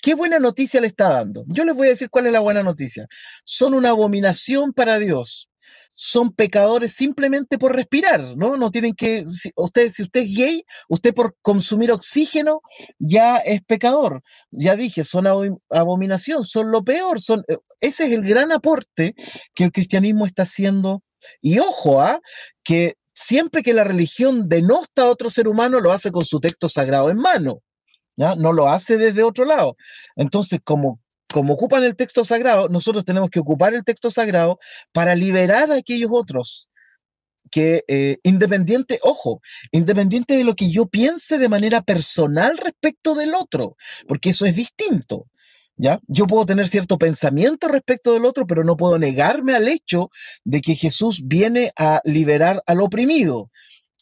¿Qué 0.00 0.14
buena 0.14 0.38
noticia 0.38 0.80
le 0.80 0.86
está 0.86 1.08
dando? 1.08 1.44
Yo 1.48 1.64
les 1.64 1.74
voy 1.74 1.88
a 1.88 1.90
decir 1.90 2.08
cuál 2.08 2.26
es 2.26 2.32
la 2.32 2.38
buena 2.38 2.62
noticia. 2.62 3.08
Son 3.44 3.74
una 3.74 3.88
abominación 3.88 4.72
para 4.74 5.00
Dios 5.00 5.48
son 5.94 6.32
pecadores 6.32 6.92
simplemente 6.92 7.58
por 7.58 7.74
respirar, 7.76 8.36
¿no? 8.36 8.56
No 8.56 8.70
tienen 8.70 8.94
que, 8.94 9.24
si 9.26 9.50
usted, 9.56 9.90
si 9.90 10.04
es 10.04 10.36
gay, 10.36 10.64
usted 10.88 11.12
por 11.12 11.36
consumir 11.42 11.92
oxígeno 11.92 12.60
ya 12.98 13.36
es 13.38 13.60
pecador. 13.62 14.22
Ya 14.50 14.74
dije, 14.74 15.04
son 15.04 15.26
abominación, 15.68 16.44
son 16.44 16.70
lo 16.70 16.82
peor, 16.82 17.18
eh, 17.18 17.56
ese 17.80 18.06
es 18.06 18.12
el 18.12 18.22
gran 18.22 18.52
aporte 18.52 19.14
que 19.54 19.64
el 19.64 19.72
cristianismo 19.72 20.24
está 20.24 20.44
haciendo. 20.44 21.02
Y 21.42 21.58
ojo, 21.58 22.00
¿ah? 22.00 22.20
que 22.64 22.96
siempre 23.14 23.62
que 23.62 23.74
la 23.74 23.84
religión 23.84 24.48
denosta 24.48 25.02
a 25.02 25.10
otro 25.10 25.30
ser 25.30 25.48
humano, 25.48 25.80
lo 25.80 25.92
hace 25.92 26.10
con 26.10 26.24
su 26.24 26.40
texto 26.40 26.68
sagrado 26.68 27.10
en 27.10 27.18
mano. 27.18 27.62
No 28.16 28.52
lo 28.52 28.68
hace 28.68 28.98
desde 28.98 29.22
otro 29.22 29.44
lado. 29.44 29.76
Entonces, 30.16 30.60
como 30.62 31.00
como 31.32 31.54
ocupan 31.54 31.82
el 31.82 31.96
texto 31.96 32.24
sagrado, 32.24 32.68
nosotros 32.68 33.04
tenemos 33.04 33.30
que 33.30 33.40
ocupar 33.40 33.74
el 33.74 33.84
texto 33.84 34.10
sagrado 34.10 34.58
para 34.92 35.14
liberar 35.14 35.72
a 35.72 35.76
aquellos 35.76 36.10
otros 36.12 36.68
que 37.50 37.84
eh, 37.88 38.18
independiente, 38.22 38.98
ojo, 39.02 39.40
independiente 39.72 40.34
de 40.34 40.44
lo 40.44 40.54
que 40.54 40.70
yo 40.70 40.86
piense 40.86 41.38
de 41.38 41.48
manera 41.48 41.82
personal 41.82 42.56
respecto 42.56 43.14
del 43.14 43.34
otro, 43.34 43.76
porque 44.06 44.30
eso 44.30 44.46
es 44.46 44.54
distinto. 44.54 45.26
¿Ya? 45.76 46.00
Yo 46.06 46.26
puedo 46.26 46.46
tener 46.46 46.68
cierto 46.68 46.98
pensamiento 46.98 47.68
respecto 47.68 48.12
del 48.12 48.24
otro, 48.24 48.46
pero 48.46 48.62
no 48.62 48.76
puedo 48.76 48.98
negarme 48.98 49.54
al 49.54 49.68
hecho 49.68 50.10
de 50.44 50.60
que 50.60 50.74
Jesús 50.74 51.22
viene 51.24 51.72
a 51.76 52.00
liberar 52.04 52.62
al 52.66 52.82
oprimido, 52.82 53.50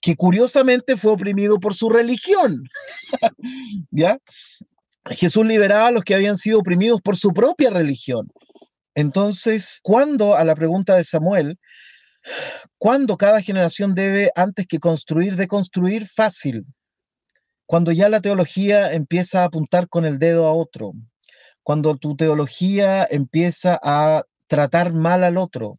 que 0.03 0.17
curiosamente 0.17 0.97
fue 0.97 1.13
oprimido 1.13 1.59
por 1.61 1.75
su 1.75 1.89
religión. 1.89 2.65
¿Ya? 3.91 4.19
Jesús 5.11 5.47
liberaba 5.47 5.89
a 5.89 5.91
los 5.93 6.05
que 6.05 6.15
habían 6.15 6.37
sido 6.37 6.59
oprimidos 6.59 7.01
por 7.01 7.17
su 7.17 7.31
propia 7.31 7.71
religión. 7.71 8.29
Entonces, 8.95 9.81
¿cuándo, 9.83 10.37
a 10.37 10.45
la 10.45 10.55
pregunta 10.55 10.97
de 10.97 11.05
Samuel, 11.05 11.59
cuándo 12.79 13.17
cada 13.17 13.41
generación 13.43 13.95
debe, 13.95 14.31
antes 14.35 14.67
que 14.67 14.79
construir, 14.79 15.37
deconstruir? 15.37 16.07
Fácil. 16.07 16.67
Cuando 17.67 17.93
ya 17.93 18.09
la 18.09 18.21
teología 18.21 18.93
empieza 18.93 19.43
a 19.43 19.45
apuntar 19.45 19.89
con 19.89 20.05
el 20.05 20.19
dedo 20.19 20.47
a 20.47 20.53
otro. 20.53 20.93
Cuando 21.63 21.97
tu 21.97 22.17
teología 22.17 23.07
empieza 23.11 23.79
a 23.83 24.25
tratar 24.49 24.93
mal 24.93 25.25
al 25.25 25.39
otro 25.39 25.79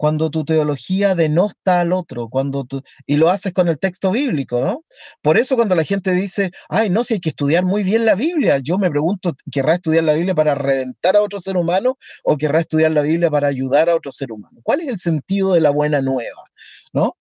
cuando 0.00 0.30
tu 0.30 0.46
teología 0.46 1.14
denosta 1.14 1.80
al 1.80 1.92
otro, 1.92 2.30
cuando 2.30 2.64
tú, 2.64 2.80
y 3.04 3.18
lo 3.18 3.28
haces 3.28 3.52
con 3.52 3.68
el 3.68 3.78
texto 3.78 4.10
bíblico, 4.10 4.58
¿no? 4.58 4.82
Por 5.20 5.36
eso 5.36 5.56
cuando 5.56 5.74
la 5.74 5.84
gente 5.84 6.12
dice, 6.12 6.52
ay, 6.70 6.88
no, 6.88 7.04
si 7.04 7.12
hay 7.12 7.20
que 7.20 7.28
estudiar 7.28 7.66
muy 7.66 7.82
bien 7.82 8.06
la 8.06 8.14
Biblia, 8.14 8.60
yo 8.60 8.78
me 8.78 8.90
pregunto, 8.90 9.34
¿querrá 9.52 9.74
estudiar 9.74 10.04
la 10.04 10.14
Biblia 10.14 10.34
para 10.34 10.54
reventar 10.54 11.16
a 11.16 11.22
otro 11.22 11.38
ser 11.38 11.58
humano 11.58 11.98
o 12.24 12.38
querrá 12.38 12.60
estudiar 12.60 12.92
la 12.92 13.02
Biblia 13.02 13.28
para 13.28 13.48
ayudar 13.48 13.90
a 13.90 13.94
otro 13.94 14.10
ser 14.10 14.32
humano? 14.32 14.60
¿Cuál 14.62 14.80
es 14.80 14.88
el 14.88 14.98
sentido 14.98 15.52
de 15.52 15.60
la 15.60 15.68
buena 15.68 16.00
nueva, 16.00 16.44
¿no? 16.94 17.18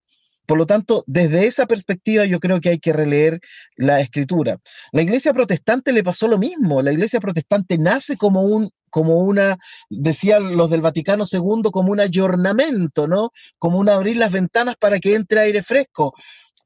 Por 0.50 0.58
lo 0.58 0.66
tanto, 0.66 1.04
desde 1.06 1.46
esa 1.46 1.68
perspectiva 1.68 2.26
yo 2.26 2.40
creo 2.40 2.60
que 2.60 2.70
hay 2.70 2.80
que 2.80 2.92
releer 2.92 3.40
la 3.78 4.02
escritura. 4.02 4.58
La 4.92 5.04
iglesia 5.04 5.32
protestante 5.32 5.94
le 5.94 6.04
pasó 6.04 6.28
lo 6.28 6.40
mismo. 6.40 6.82
La 6.82 6.92
iglesia 6.92 7.20
protestante 7.20 7.78
nace 7.78 8.18
como 8.18 8.42
un 8.42 8.72
como 8.90 9.20
una, 9.20 9.60
decían 9.92 10.58
los 10.58 10.72
del 10.72 10.82
Vaticano 10.82 11.26
II, 11.32 11.70
como 11.72 11.92
un 11.92 12.00
ayornamento, 12.00 13.08
¿no? 13.08 13.30
Como 13.60 13.78
un 13.78 13.90
abrir 13.90 14.18
las 14.18 14.32
ventanas 14.32 14.76
para 14.80 14.98
que 14.98 15.14
entre 15.14 15.42
aire 15.42 15.62
fresco. 15.62 16.16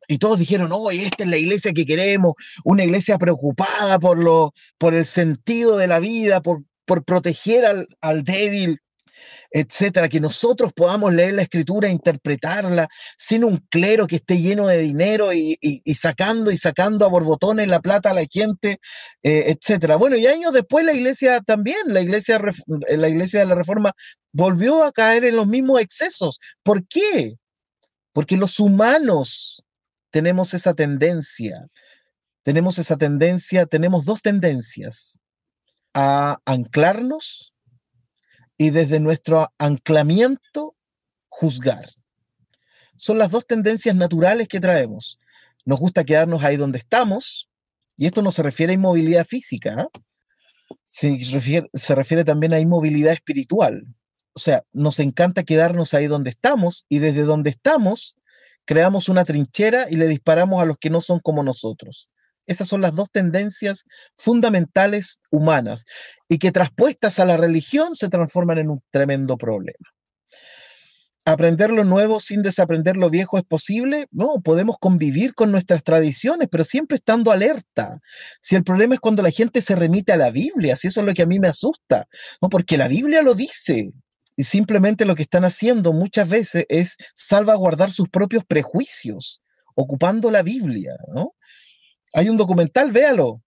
Y 0.07 0.17
todos 0.17 0.39
dijeron, 0.39 0.69
oh, 0.71 0.89
esta 0.89 1.25
es 1.25 1.29
la 1.29 1.35
iglesia 1.35 1.73
que 1.73 1.85
queremos, 1.85 2.35
una 2.63 2.85
iglesia 2.85 3.17
preocupada 3.17 3.99
por, 3.99 4.17
lo, 4.17 4.53
por 4.77 4.93
el 4.93 5.05
sentido 5.05 5.75
de 5.75 5.87
la 5.87 5.99
vida, 5.99 6.41
por, 6.41 6.63
por 6.85 7.03
proteger 7.03 7.65
al, 7.65 7.89
al 7.99 8.23
débil, 8.23 8.79
etcétera, 9.51 10.09
que 10.09 10.19
nosotros 10.19 10.73
podamos 10.73 11.13
leer 11.13 11.33
la 11.35 11.43
escritura, 11.43 11.87
e 11.87 11.91
interpretarla, 11.91 12.87
sin 13.17 13.43
un 13.43 13.57
clero 13.69 14.07
que 14.07 14.17
esté 14.17 14.39
lleno 14.39 14.67
de 14.67 14.79
dinero 14.79 15.31
y, 15.33 15.57
sacando 15.93 16.51
y 16.51 16.57
sacando 16.57 17.05
a 17.05 17.09
borbotones 17.09 17.67
la 17.67 17.79
plata 17.79 18.11
a 18.11 18.13
la 18.13 18.25
gente, 18.29 18.79
eh, 19.21 19.55
etcétera. 19.55 19.95
Bueno, 19.95 20.15
y 20.15 20.25
años 20.27 20.53
después 20.53 20.85
la 20.85 20.93
iglesia 20.93 21.41
también, 21.41 21.77
la 21.87 22.01
iglesia, 22.01 22.41
eh, 22.87 22.97
la 22.97 23.09
iglesia 23.09 23.41
de 23.41 23.45
la 23.45 23.55
Reforma 23.55 23.93
volvió 24.31 24.83
a 24.83 24.91
caer 24.91 25.25
en 25.25 25.35
los 25.35 25.47
mismos 25.47 25.79
excesos. 25.81 26.39
¿Por 26.63 26.87
qué? 26.87 27.35
Porque 28.11 28.37
los 28.37 28.59
humanos 28.59 29.63
tenemos 30.09 30.53
esa 30.53 30.73
tendencia, 30.73 31.67
tenemos 32.43 32.79
esa 32.79 32.97
tendencia, 32.97 33.65
tenemos 33.65 34.05
dos 34.05 34.21
tendencias, 34.21 35.19
a 35.93 36.39
anclarnos 36.45 37.52
y 38.57 38.69
desde 38.69 38.99
nuestro 38.99 39.51
anclamiento 39.57 40.75
juzgar. 41.29 41.89
Son 42.95 43.17
las 43.17 43.31
dos 43.31 43.47
tendencias 43.47 43.95
naturales 43.95 44.47
que 44.47 44.59
traemos. 44.59 45.17
Nos 45.65 45.79
gusta 45.79 46.03
quedarnos 46.03 46.43
ahí 46.43 46.57
donde 46.57 46.77
estamos, 46.77 47.49
y 47.95 48.05
esto 48.05 48.21
no 48.21 48.31
se 48.31 48.43
refiere 48.43 48.71
a 48.71 48.75
inmovilidad 48.75 49.25
física, 49.25 49.75
¿ah? 49.79 49.89
se, 50.83 51.17
refiere, 51.31 51.69
se 51.73 51.95
refiere 51.95 52.23
también 52.23 52.53
a 52.53 52.59
inmovilidad 52.59 53.13
espiritual. 53.13 53.85
O 54.33 54.39
sea, 54.39 54.63
nos 54.71 54.99
encanta 54.99 55.43
quedarnos 55.43 55.93
ahí 55.93 56.07
donde 56.07 56.31
estamos 56.31 56.85
y 56.89 56.99
desde 56.99 57.23
donde 57.23 57.51
estamos 57.51 58.15
creamos 58.65 59.09
una 59.09 59.25
trinchera 59.25 59.89
y 59.89 59.95
le 59.95 60.07
disparamos 60.07 60.61
a 60.61 60.65
los 60.65 60.77
que 60.77 60.89
no 60.89 61.01
son 61.01 61.19
como 61.19 61.43
nosotros. 61.43 62.09
Esas 62.45 62.67
son 62.67 62.81
las 62.81 62.95
dos 62.95 63.09
tendencias 63.11 63.83
fundamentales 64.17 65.19
humanas 65.31 65.85
y 66.27 66.39
que 66.39 66.51
traspuestas 66.51 67.19
a 67.19 67.25
la 67.25 67.37
religión 67.37 67.95
se 67.95 68.09
transforman 68.09 68.57
en 68.57 68.69
un 68.69 68.81
tremendo 68.91 69.37
problema. 69.37 69.93
¿Aprender 71.25 71.71
lo 71.71 71.85
nuevo 71.85 72.19
sin 72.19 72.41
desaprender 72.41 72.97
lo 72.97 73.09
viejo 73.09 73.37
es 73.37 73.45
posible? 73.45 74.07
No, 74.11 74.41
podemos 74.43 74.75
convivir 74.77 75.33
con 75.33 75.51
nuestras 75.51 75.81
tradiciones, 75.85 76.49
pero 76.51 76.65
siempre 76.65 76.97
estando 76.97 77.31
alerta. 77.31 78.01
Si 78.41 78.57
el 78.57 78.65
problema 78.65 78.95
es 78.95 78.99
cuando 78.99 79.23
la 79.23 79.31
gente 79.31 79.61
se 79.61 79.77
remite 79.77 80.11
a 80.11 80.17
la 80.17 80.31
Biblia, 80.31 80.75
si 80.75 80.89
eso 80.89 80.99
es 80.99 81.05
lo 81.05 81.13
que 81.13 81.21
a 81.21 81.25
mí 81.25 81.39
me 81.39 81.47
asusta, 81.47 82.07
no, 82.41 82.49
porque 82.49 82.77
la 82.77 82.89
Biblia 82.89 83.21
lo 83.21 83.35
dice. 83.35 83.93
Y 84.35 84.43
simplemente 84.43 85.05
lo 85.05 85.15
que 85.15 85.21
están 85.21 85.45
haciendo 85.45 85.93
muchas 85.93 86.27
veces 86.27 86.65
es 86.67 86.97
salvaguardar 87.15 87.89
sus 87.89 88.09
propios 88.09 88.43
prejuicios, 88.43 89.41
ocupando 89.75 90.29
la 90.29 90.41
Biblia, 90.41 90.97
¿no? 91.15 91.35
Hay 92.13 92.29
un 92.29 92.37
documental, 92.37 92.91
véalo. 92.91 93.41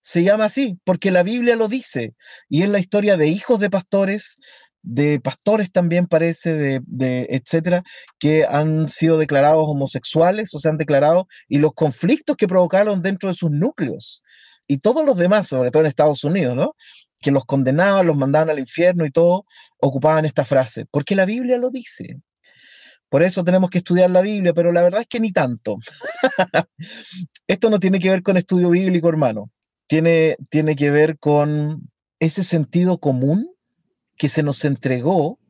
Se 0.00 0.22
llama 0.24 0.46
así, 0.46 0.78
porque 0.84 1.10
la 1.10 1.22
Biblia 1.22 1.56
lo 1.56 1.68
dice. 1.68 2.14
Y 2.48 2.62
es 2.62 2.70
la 2.70 2.78
historia 2.78 3.16
de 3.16 3.28
hijos 3.28 3.60
de 3.60 3.68
pastores, 3.68 4.38
de 4.82 5.20
pastores 5.20 5.70
también 5.70 6.06
parece, 6.06 6.54
de, 6.54 6.80
de, 6.86 7.26
etcétera, 7.30 7.82
que 8.18 8.46
han 8.46 8.88
sido 8.88 9.18
declarados 9.18 9.66
homosexuales 9.68 10.54
o 10.54 10.58
se 10.58 10.70
han 10.70 10.78
declarado, 10.78 11.28
y 11.48 11.58
los 11.58 11.72
conflictos 11.72 12.36
que 12.36 12.48
provocaron 12.48 13.02
dentro 13.02 13.28
de 13.28 13.34
sus 13.34 13.50
núcleos. 13.50 14.22
Y 14.66 14.78
todos 14.78 15.04
los 15.04 15.16
demás, 15.16 15.48
sobre 15.48 15.70
todo 15.70 15.82
en 15.82 15.88
Estados 15.88 16.24
Unidos, 16.24 16.56
¿no? 16.56 16.74
Que 17.20 17.30
los 17.30 17.44
condenaban, 17.44 18.06
los 18.06 18.16
mandaban 18.16 18.50
al 18.50 18.58
infierno 18.58 19.04
y 19.04 19.10
todo, 19.10 19.44
ocupaban 19.78 20.24
esta 20.24 20.46
frase, 20.46 20.86
porque 20.90 21.14
la 21.14 21.26
Biblia 21.26 21.58
lo 21.58 21.70
dice. 21.70 22.20
Por 23.10 23.24
eso 23.24 23.42
tenemos 23.42 23.70
que 23.70 23.78
estudiar 23.78 24.08
la 24.10 24.22
Biblia, 24.22 24.54
pero 24.54 24.72
la 24.72 24.82
verdad 24.82 25.00
es 25.02 25.08
que 25.08 25.20
ni 25.20 25.32
tanto. 25.32 25.76
Esto 27.46 27.68
no 27.68 27.80
tiene 27.80 27.98
que 27.98 28.08
ver 28.08 28.22
con 28.22 28.36
estudio 28.36 28.70
bíblico, 28.70 29.08
hermano. 29.08 29.50
Tiene, 29.88 30.36
tiene 30.48 30.76
que 30.76 30.92
ver 30.92 31.18
con 31.18 31.90
ese 32.20 32.44
sentido 32.44 32.98
común 32.98 33.52
que 34.16 34.28
se 34.28 34.44
nos 34.44 34.64
entregó 34.64 35.40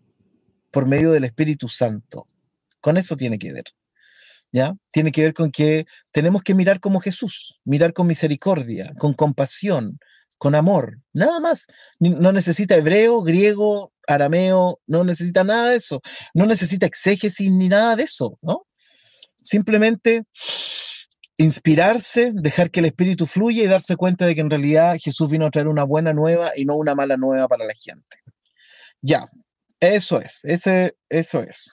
por 0.70 0.86
medio 0.86 1.12
del 1.12 1.24
Espíritu 1.24 1.68
Santo. 1.68 2.26
Con 2.80 2.96
eso 2.96 3.14
tiene 3.14 3.38
que 3.38 3.52
ver. 3.52 3.64
¿Ya? 4.52 4.74
Tiene 4.90 5.12
que 5.12 5.22
ver 5.22 5.34
con 5.34 5.50
que 5.50 5.84
tenemos 6.12 6.42
que 6.42 6.54
mirar 6.54 6.80
como 6.80 6.98
Jesús, 6.98 7.60
mirar 7.64 7.92
con 7.92 8.06
misericordia, 8.06 8.92
con 8.98 9.12
compasión, 9.12 9.98
con 10.38 10.54
amor, 10.54 10.98
nada 11.12 11.38
más. 11.40 11.66
No 12.00 12.32
necesita 12.32 12.74
hebreo, 12.74 13.20
griego, 13.22 13.92
arameo, 14.14 14.80
no 14.86 15.04
necesita 15.04 15.44
nada 15.44 15.70
de 15.70 15.76
eso. 15.76 16.00
No 16.34 16.46
necesita 16.46 16.86
exégesis 16.86 17.50
ni 17.50 17.68
nada 17.68 17.96
de 17.96 18.04
eso, 18.04 18.38
¿no? 18.42 18.66
Simplemente 19.36 20.24
inspirarse, 21.36 22.32
dejar 22.34 22.70
que 22.70 22.80
el 22.80 22.86
espíritu 22.86 23.24
fluya 23.24 23.64
y 23.64 23.66
darse 23.66 23.96
cuenta 23.96 24.26
de 24.26 24.34
que 24.34 24.42
en 24.42 24.50
realidad 24.50 24.98
Jesús 25.00 25.30
vino 25.30 25.46
a 25.46 25.50
traer 25.50 25.68
una 25.68 25.84
buena 25.84 26.12
nueva 26.12 26.50
y 26.54 26.66
no 26.66 26.74
una 26.74 26.94
mala 26.94 27.16
nueva 27.16 27.48
para 27.48 27.64
la 27.64 27.72
gente. 27.72 28.18
Ya, 29.00 29.26
eso 29.80 30.20
es, 30.20 30.44
ese, 30.44 30.96
eso 31.08 31.40
es. 31.40 31.70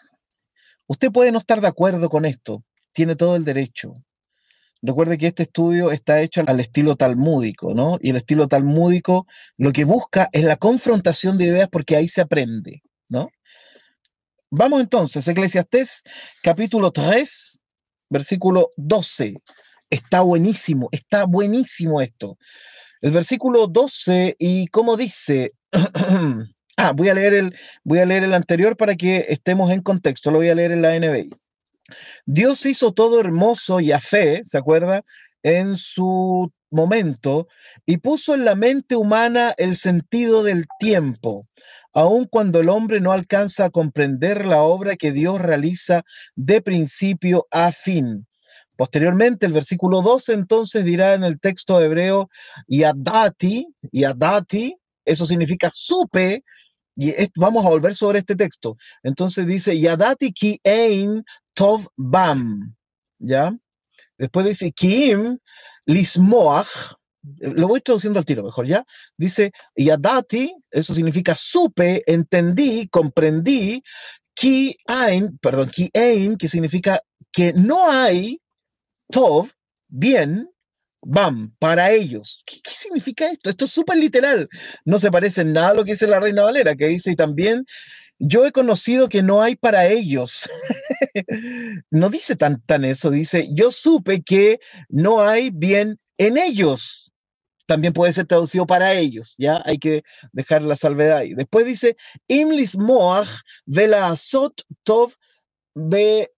Usted 0.87 1.11
puede 1.11 1.33
no 1.33 1.39
estar 1.39 1.59
de 1.59 1.67
acuerdo 1.67 2.07
con 2.07 2.23
esto, 2.23 2.63
tiene 2.93 3.17
todo 3.17 3.35
el 3.35 3.43
derecho. 3.43 3.93
Recuerde 4.87 5.17
que 5.17 5.27
este 5.27 5.43
estudio 5.43 5.91
está 5.91 6.21
hecho 6.21 6.41
al 6.47 6.61
estilo 6.61 6.95
talmúdico, 6.95 7.73
¿no? 7.73 7.97
Y 7.99 8.11
el 8.11 8.15
estilo 8.15 8.47
talmúdico 8.47 9.27
lo 9.57 9.73
que 9.73 9.83
busca 9.83 10.29
es 10.31 10.45
la 10.45 10.55
confrontación 10.55 11.37
de 11.37 11.43
ideas 11.43 11.67
porque 11.69 11.97
ahí 11.97 12.07
se 12.07 12.21
aprende, 12.21 12.83
¿no? 13.09 13.27
Vamos 14.49 14.79
entonces, 14.79 15.27
Eclesiastés 15.27 16.03
capítulo 16.41 16.91
3, 16.91 17.59
versículo 18.09 18.69
12. 18.77 19.33
Está 19.89 20.21
buenísimo, 20.21 20.87
está 20.93 21.25
buenísimo 21.25 21.99
esto. 21.99 22.37
El 23.01 23.11
versículo 23.11 23.67
12, 23.67 24.37
y 24.39 24.67
cómo 24.67 24.95
dice, 24.95 25.51
ah, 26.77 26.93
voy 26.95 27.09
a, 27.09 27.13
leer 27.13 27.33
el, 27.33 27.55
voy 27.83 27.99
a 27.99 28.05
leer 28.05 28.23
el 28.23 28.33
anterior 28.33 28.77
para 28.77 28.95
que 28.95 29.25
estemos 29.27 29.69
en 29.69 29.81
contexto, 29.81 30.31
lo 30.31 30.37
voy 30.37 30.47
a 30.47 30.55
leer 30.55 30.71
en 30.71 30.81
la 30.81 30.97
NBI. 30.97 31.29
Dios 32.25 32.65
hizo 32.65 32.91
todo 32.91 33.19
hermoso 33.19 33.79
y 33.79 33.91
a 33.91 33.99
fe, 33.99 34.41
¿se 34.45 34.57
acuerda? 34.57 35.03
En 35.43 35.75
su 35.75 36.51
momento 36.69 37.47
y 37.85 37.97
puso 37.97 38.33
en 38.33 38.45
la 38.45 38.55
mente 38.55 38.95
humana 38.95 39.53
el 39.57 39.75
sentido 39.75 40.43
del 40.43 40.65
tiempo, 40.79 41.47
aun 41.93 42.25
cuando 42.25 42.59
el 42.59 42.69
hombre 42.69 42.99
no 42.99 43.11
alcanza 43.11 43.65
a 43.65 43.69
comprender 43.69 44.45
la 44.45 44.61
obra 44.61 44.95
que 44.95 45.11
Dios 45.11 45.39
realiza 45.39 46.03
de 46.35 46.61
principio 46.61 47.47
a 47.51 47.71
fin. 47.71 48.27
Posteriormente, 48.75 49.47
el 49.47 49.53
versículo 49.53 50.01
12 50.01 50.33
entonces 50.33 50.85
dirá 50.85 51.15
en 51.15 51.23
el 51.23 51.39
texto 51.39 51.81
hebreo, 51.81 52.29
Yadati, 52.67 53.67
Yadati, 53.91 54.77
eso 55.03 55.25
significa 55.25 55.69
supe, 55.71 56.43
y 56.95 57.13
vamos 57.35 57.65
a 57.65 57.69
volver 57.69 57.95
sobre 57.95 58.19
este 58.19 58.35
texto. 58.35 58.75
Entonces 59.03 59.45
dice, 59.47 59.79
Yadati 59.79 60.31
ki 60.31 60.59
ein 60.63 61.23
tov 61.57 61.87
bam, 61.97 62.75
¿ya? 63.17 63.51
Después 64.17 64.45
dice, 64.45 64.71
kim 64.71 65.39
lismoach, 65.87 66.93
lo 67.39 67.67
voy 67.67 67.81
traduciendo 67.81 68.19
al 68.19 68.25
tiro 68.25 68.43
mejor, 68.43 68.67
¿ya? 68.67 68.85
Dice, 69.17 69.51
Yadati, 69.75 70.53
eso 70.69 70.93
significa 70.93 71.35
supe, 71.35 72.03
entendí, 72.05 72.87
comprendí, 72.89 73.81
ki 74.35 74.75
ein, 74.85 75.37
perdón, 75.39 75.69
ki 75.71 75.89
ein, 75.93 76.37
que 76.37 76.47
significa 76.47 77.01
que 77.31 77.53
no 77.53 77.89
hay 77.89 78.39
Tov, 79.09 79.49
bien, 79.87 80.49
Bam, 81.01 81.55
para 81.59 81.91
ellos. 81.91 82.43
¿Qué, 82.45 82.59
significa 82.65 83.29
esto? 83.29 83.49
Esto 83.49 83.65
es 83.65 83.71
súper 83.71 83.97
literal. 83.97 84.49
No 84.83 84.99
se 84.99 85.09
parece 85.09 85.45
nada 85.45 85.69
a 85.69 85.73
lo 85.73 85.85
que 85.85 85.91
dice 85.91 86.07
la 86.07 86.19
Reina 86.19 86.43
Valera, 86.43 86.75
que 86.75 86.87
dice 86.87 87.15
también, 87.15 87.65
yo 88.19 88.45
he 88.45 88.51
conocido 88.51 89.09
que 89.09 89.21
no 89.21 89.41
hay 89.41 89.55
para 89.55 89.87
ellos. 89.87 90.49
no 91.91 92.09
dice 92.09 92.35
tan, 92.35 92.61
tan 92.61 92.85
eso, 92.85 93.09
dice, 93.11 93.47
yo 93.51 93.71
supe 93.71 94.21
que 94.21 94.59
no 94.89 95.21
hay 95.21 95.49
bien 95.51 95.99
en 96.17 96.37
ellos. 96.37 97.11
También 97.65 97.93
puede 97.93 98.13
ser 98.13 98.25
traducido 98.25 98.65
para 98.65 98.93
ellos, 98.93 99.35
¿ya? 99.37 99.61
Hay 99.65 99.77
que 99.77 100.03
dejar 100.31 100.61
la 100.61 100.77
salvedad 100.77 101.17
ahí. 101.17 101.33
Después 101.33 101.65
dice, 101.65 101.97
Imlis 102.27 102.77
Moach 102.77 103.27
la 103.65 104.07
Azot 104.07 104.61
Tov 104.83 105.13
Be 105.75 106.31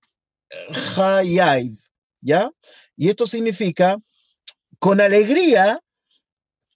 ¿ya? 2.22 2.52
Y 2.98 3.10
esto 3.10 3.28
significa 3.28 3.98
con 4.80 5.00
alegría, 5.00 5.80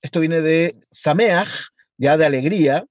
esto 0.01 0.19
viene 0.19 0.41
de 0.41 0.79
Sameach, 0.91 1.49
ya 1.97 2.15
de 2.17 2.25
alegría, 2.25 2.85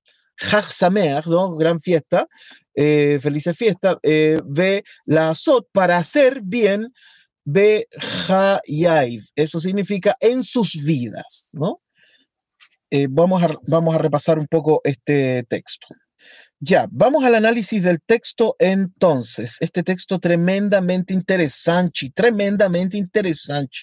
Hach 0.51 0.71
Sameach, 0.71 1.27
¿no? 1.27 1.57
Gran 1.57 1.81
fiesta, 1.81 2.27
eh, 2.75 3.19
felices 3.21 3.57
fiesta, 3.57 3.99
eh, 4.03 4.39
ve 4.45 4.83
la 5.05 5.31
Azot 5.31 5.69
para 5.73 5.99
hacer 5.99 6.41
bien, 6.43 6.89
ve 7.45 7.87
Hayaiv, 8.29 9.25
eso 9.37 9.61
significa 9.61 10.17
en 10.21 10.45
sus 10.45 10.83
vidas, 10.85 11.51
¿no? 11.55 11.81
Eh, 12.91 13.07
vamos, 13.11 13.43
a, 13.43 13.49
vamos 13.69 13.95
a 13.95 13.99
repasar 13.99 14.39
un 14.39 14.47
poco 14.47 14.81
este 14.85 15.45
texto. 15.45 15.89
Ya, 16.65 16.87
vamos 16.93 17.25
al 17.25 17.35
análisis 17.35 17.83
del 17.83 18.01
texto 18.01 18.55
entonces. 18.61 19.57
Este 19.59 19.83
texto 19.83 20.21
tremendamente 20.21 21.13
interesante, 21.13 22.13
tremendamente 22.15 22.97
interesante. 22.97 23.79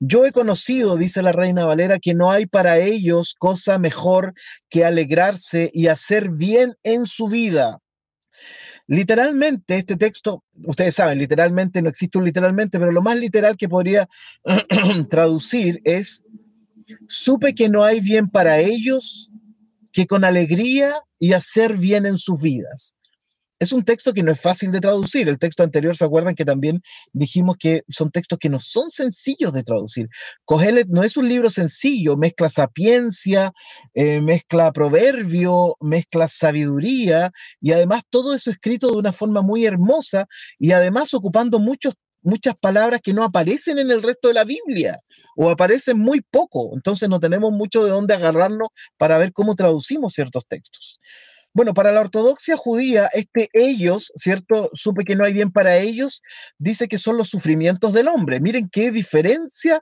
Yo 0.00 0.26
he 0.26 0.32
conocido, 0.32 0.96
dice 0.96 1.22
la 1.22 1.30
reina 1.30 1.64
Valera, 1.64 2.00
que 2.00 2.14
no 2.14 2.32
hay 2.32 2.46
para 2.46 2.78
ellos 2.78 3.36
cosa 3.38 3.78
mejor 3.78 4.34
que 4.68 4.84
alegrarse 4.84 5.70
y 5.72 5.86
hacer 5.86 6.30
bien 6.30 6.74
en 6.82 7.06
su 7.06 7.28
vida. 7.28 7.78
Literalmente, 8.88 9.76
este 9.76 9.94
texto, 9.94 10.42
ustedes 10.64 10.96
saben, 10.96 11.18
literalmente 11.18 11.80
no 11.82 11.88
existe 11.88 12.18
un 12.18 12.24
literalmente, 12.24 12.80
pero 12.80 12.90
lo 12.90 13.00
más 13.00 13.16
literal 13.16 13.56
que 13.56 13.68
podría 13.68 14.08
traducir 15.08 15.80
es, 15.84 16.24
supe 17.06 17.54
que 17.54 17.68
no 17.68 17.84
hay 17.84 18.00
bien 18.00 18.26
para 18.26 18.58
ellos 18.58 19.30
que 19.98 20.06
con 20.06 20.24
alegría 20.24 20.92
y 21.18 21.32
hacer 21.32 21.76
bien 21.76 22.06
en 22.06 22.18
sus 22.18 22.40
vidas. 22.40 22.94
Es 23.58 23.72
un 23.72 23.84
texto 23.84 24.12
que 24.12 24.22
no 24.22 24.30
es 24.30 24.40
fácil 24.40 24.70
de 24.70 24.78
traducir. 24.78 25.28
El 25.28 25.40
texto 25.40 25.64
anterior, 25.64 25.96
¿se 25.96 26.04
acuerdan 26.04 26.36
que 26.36 26.44
también 26.44 26.80
dijimos 27.12 27.56
que 27.58 27.82
son 27.88 28.12
textos 28.12 28.38
que 28.38 28.48
no 28.48 28.60
son 28.60 28.92
sencillos 28.92 29.52
de 29.52 29.64
traducir? 29.64 30.06
Cogelet 30.44 30.86
no 30.86 31.02
es 31.02 31.16
un 31.16 31.28
libro 31.28 31.50
sencillo, 31.50 32.16
mezcla 32.16 32.48
sapiencia, 32.48 33.50
eh, 33.92 34.20
mezcla 34.20 34.70
proverbio, 34.70 35.74
mezcla 35.80 36.28
sabiduría 36.28 37.32
y 37.60 37.72
además 37.72 38.04
todo 38.08 38.36
eso 38.36 38.52
escrito 38.52 38.92
de 38.92 38.98
una 38.98 39.12
forma 39.12 39.42
muy 39.42 39.66
hermosa 39.66 40.26
y 40.60 40.70
además 40.70 41.12
ocupando 41.12 41.58
muchos 41.58 41.94
muchas 42.22 42.54
palabras 42.56 43.00
que 43.02 43.12
no 43.12 43.22
aparecen 43.22 43.78
en 43.78 43.90
el 43.90 44.02
resto 44.02 44.28
de 44.28 44.34
la 44.34 44.44
Biblia 44.44 44.98
o 45.36 45.50
aparecen 45.50 45.98
muy 45.98 46.20
poco. 46.20 46.70
Entonces 46.74 47.08
no 47.08 47.20
tenemos 47.20 47.52
mucho 47.52 47.84
de 47.84 47.90
dónde 47.90 48.14
agarrarnos 48.14 48.68
para 48.96 49.18
ver 49.18 49.32
cómo 49.32 49.54
traducimos 49.54 50.12
ciertos 50.12 50.44
textos. 50.46 51.00
Bueno, 51.54 51.74
para 51.74 51.92
la 51.92 52.02
ortodoxia 52.02 52.56
judía, 52.56 53.08
este 53.14 53.48
ellos, 53.52 54.12
¿cierto? 54.14 54.70
Supe 54.74 55.04
que 55.04 55.16
no 55.16 55.24
hay 55.24 55.32
bien 55.32 55.50
para 55.50 55.78
ellos, 55.78 56.22
dice 56.58 56.88
que 56.88 56.98
son 56.98 57.16
los 57.16 57.30
sufrimientos 57.30 57.92
del 57.92 58.08
hombre. 58.08 58.40
Miren 58.40 58.68
qué 58.70 58.90
diferencia 58.90 59.80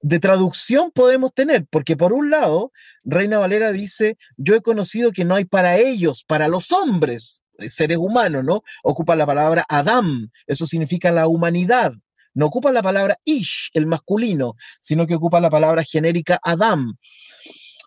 de 0.00 0.18
traducción 0.18 0.90
podemos 0.90 1.32
tener, 1.32 1.66
porque 1.70 1.96
por 1.96 2.12
un 2.12 2.30
lado, 2.30 2.72
Reina 3.04 3.38
Valera 3.38 3.70
dice, 3.70 4.16
yo 4.36 4.56
he 4.56 4.60
conocido 4.60 5.12
que 5.12 5.24
no 5.24 5.36
hay 5.36 5.44
para 5.44 5.78
ellos, 5.78 6.24
para 6.26 6.48
los 6.48 6.72
hombres, 6.72 7.41
seres 7.68 7.98
humanos, 7.98 8.44
¿no? 8.44 8.62
Ocupa 8.82 9.16
la 9.16 9.26
palabra 9.26 9.64
Adam, 9.68 10.30
eso 10.46 10.66
significa 10.66 11.10
la 11.10 11.26
humanidad. 11.26 11.92
No 12.34 12.46
ocupa 12.46 12.72
la 12.72 12.82
palabra 12.82 13.16
Ish, 13.24 13.70
el 13.74 13.86
masculino, 13.86 14.54
sino 14.80 15.06
que 15.06 15.14
ocupa 15.14 15.40
la 15.40 15.50
palabra 15.50 15.84
genérica 15.84 16.40
Adam. 16.42 16.94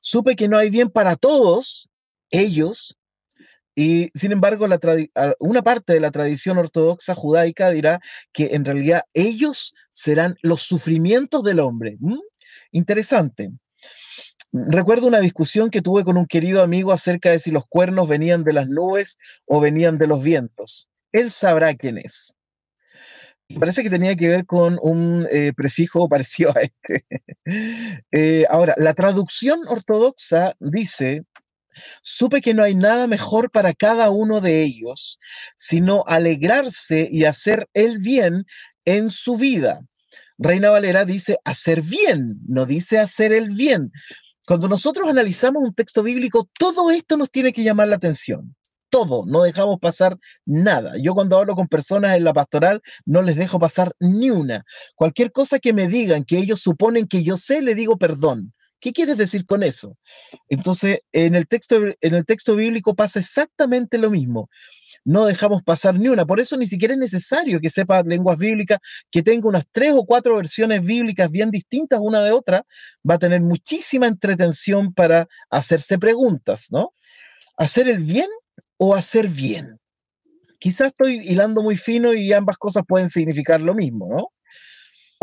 Supe 0.02 0.36
que 0.36 0.48
no 0.48 0.58
hay 0.58 0.70
bien 0.70 0.90
para 0.90 1.16
todos 1.16 1.90
ellos, 2.30 2.98
y 3.76 4.10
sin 4.14 4.32
embargo, 4.32 4.68
una 5.40 5.62
parte 5.62 5.94
de 5.94 6.00
la 6.00 6.12
tradición 6.12 6.58
ortodoxa 6.58 7.14
judaica 7.14 7.72
dirá 7.72 8.00
que 8.32 8.56
en 8.56 8.64
realidad 8.64 9.04
ellos 9.14 9.76
serán 9.90 10.38
los 10.42 10.62
sufrimientos 10.62 11.44
del 11.44 11.60
hombre. 11.60 11.98
¿Mm? 12.00 12.20
Interesante. 12.72 13.52
Recuerdo 14.56 15.08
una 15.08 15.20
discusión 15.20 15.70
que 15.70 15.82
tuve 15.82 16.06
con 16.06 16.16
un 16.16 16.28
querido 16.28 16.64
amigo 16.64 16.94
acerca 16.94 17.30
de 17.30 17.40
si 17.40 17.52
los 17.52 17.66
cuernos 17.66 18.08
venían 18.08 18.46
de 18.46 18.54
las 18.54 18.70
nubes 18.70 19.18
o 19.46 19.60
venían 19.60 19.98
de 19.98 20.08
los 20.08 20.24
vientos. 20.24 20.90
Él 21.12 21.30
sabrá 21.30 21.74
quién 21.74 21.98
es. 21.98 22.36
Parece 23.60 23.84
que 23.84 23.90
tenía 23.90 24.16
que 24.16 24.30
ver 24.30 24.46
con 24.46 24.80
un 24.82 25.28
eh, 25.30 25.52
prefijo 25.54 26.08
parecido 26.10 26.54
a 26.56 26.62
este. 26.62 27.06
Eh, 28.14 28.46
ahora, 28.50 28.76
la 28.78 28.94
traducción 28.94 29.60
ortodoxa 29.68 30.56
dice, 30.62 31.26
supe 32.02 32.40
que 32.40 32.54
no 32.54 32.64
hay 32.64 32.76
nada 32.76 33.08
mejor 33.08 33.52
para 33.52 33.74
cada 33.74 34.10
uno 34.10 34.40
de 34.40 34.64
ellos, 34.64 35.20
sino 35.58 36.06
alegrarse 36.08 37.10
y 37.12 37.26
hacer 37.26 37.68
el 37.74 37.98
bien 37.98 38.46
en 38.86 39.12
su 39.12 39.36
vida. 39.36 39.82
Reina 40.38 40.70
Valera 40.70 41.04
dice 41.04 41.40
hacer 41.44 41.82
bien, 41.82 42.40
no 42.48 42.66
dice 42.66 43.00
hacer 43.00 43.32
el 43.32 43.52
bien, 43.52 43.92
cuando 44.46 44.68
nosotros 44.68 45.08
analizamos 45.08 45.64
un 45.64 45.74
texto 45.74 46.04
bíblico, 46.04 46.48
todo 46.58 46.92
esto 46.92 47.18
nos 47.18 47.32
tiene 47.32 47.54
que 47.54 47.64
llamar 47.64 47.88
la 47.88 47.96
atención. 47.96 48.56
Todo, 48.90 49.26
no 49.26 49.42
dejamos 49.42 49.80
pasar 49.80 50.18
nada. 50.46 50.94
Yo 51.02 51.14
cuando 51.14 51.38
hablo 51.38 51.56
con 51.56 51.68
personas 51.68 52.16
en 52.16 52.24
la 52.24 52.34
pastoral, 52.34 52.82
no 53.06 53.22
les 53.22 53.36
dejo 53.36 53.60
pasar 53.60 53.92
ni 54.00 54.30
una. 54.30 54.64
Cualquier 54.96 55.32
cosa 55.32 55.60
que 55.60 55.74
me 55.74 55.88
digan 55.88 56.24
que 56.24 56.38
ellos 56.38 56.62
suponen 56.62 57.08
que 57.08 57.24
yo 57.24 57.38
sé, 57.38 57.62
le 57.62 57.76
digo 57.76 57.98
perdón 57.98 58.55
¿Qué 58.86 58.94
quieres 58.94 59.18
decir 59.18 59.48
con 59.48 59.64
eso? 59.64 59.98
Entonces, 60.48 61.00
en 61.12 61.34
el 61.34 61.48
texto, 61.48 61.78
en 62.02 62.14
el 62.14 62.24
texto 62.24 62.56
bíblico 62.56 62.94
pasa 62.94 63.20
exactamente 63.20 63.98
lo 63.98 64.12
mismo. 64.12 64.48
No 65.04 65.26
dejamos 65.26 65.64
pasar 65.64 65.96
ni 65.96 66.08
una. 66.08 66.28
Por 66.28 66.40
eso 66.40 66.56
ni 66.56 66.68
siquiera 66.68 66.94
es 66.94 67.00
necesario 67.00 67.60
que 67.60 67.72
sepa 67.72 68.04
lenguas 68.04 68.38
bíblicas, 68.38 68.78
que 69.10 69.24
tenga 69.24 69.50
unas 69.50 69.66
tres 69.72 69.96
o 69.96 70.06
cuatro 70.06 70.36
versiones 70.36 70.86
bíblicas 70.86 71.32
bien 71.32 71.50
distintas 71.50 72.00
una 72.00 72.22
de 72.22 72.32
otra. 72.32 72.64
Va 73.10 73.16
a 73.16 73.18
tener 73.18 73.42
muchísima 73.42 74.06
entretención 74.06 74.94
para 74.94 75.28
hacerse 75.50 75.98
preguntas, 75.98 76.68
¿no? 76.70 76.94
¿Hacer 77.58 77.88
el 77.88 78.04
bien 78.04 78.30
o 78.78 78.94
hacer 78.94 79.30
bien? 79.30 79.80
Quizás 80.60 80.90
estoy 80.90 81.22
hilando 81.28 81.64
muy 81.64 81.76
fino 81.76 82.14
y 82.14 82.32
ambas 82.34 82.60
cosas 82.60 82.84
pueden 82.88 83.10
significar 83.10 83.62
lo 83.62 83.74
mismo, 83.74 84.10
¿no? 84.16 84.28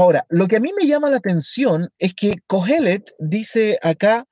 Ahora, 0.02 0.26
lo 0.30 0.48
que 0.48 0.56
a 0.56 0.60
mí 0.60 0.72
me 0.76 0.88
llama 0.88 1.10
la 1.10 1.18
atención 1.18 1.88
es 1.96 2.12
que 2.12 2.34
Kohelet 2.48 3.08
dice 3.20 3.78
acá, 3.82 4.26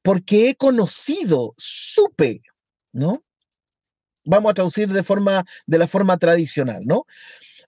porque 0.00 0.50
he 0.50 0.54
conocido, 0.54 1.52
supe, 1.56 2.42
¿no? 2.92 3.24
Vamos 4.24 4.50
a 4.52 4.54
traducir 4.54 4.88
de 4.88 5.78
la 5.78 5.86
forma 5.88 6.16
tradicional, 6.16 6.82
¿no? 6.86 7.06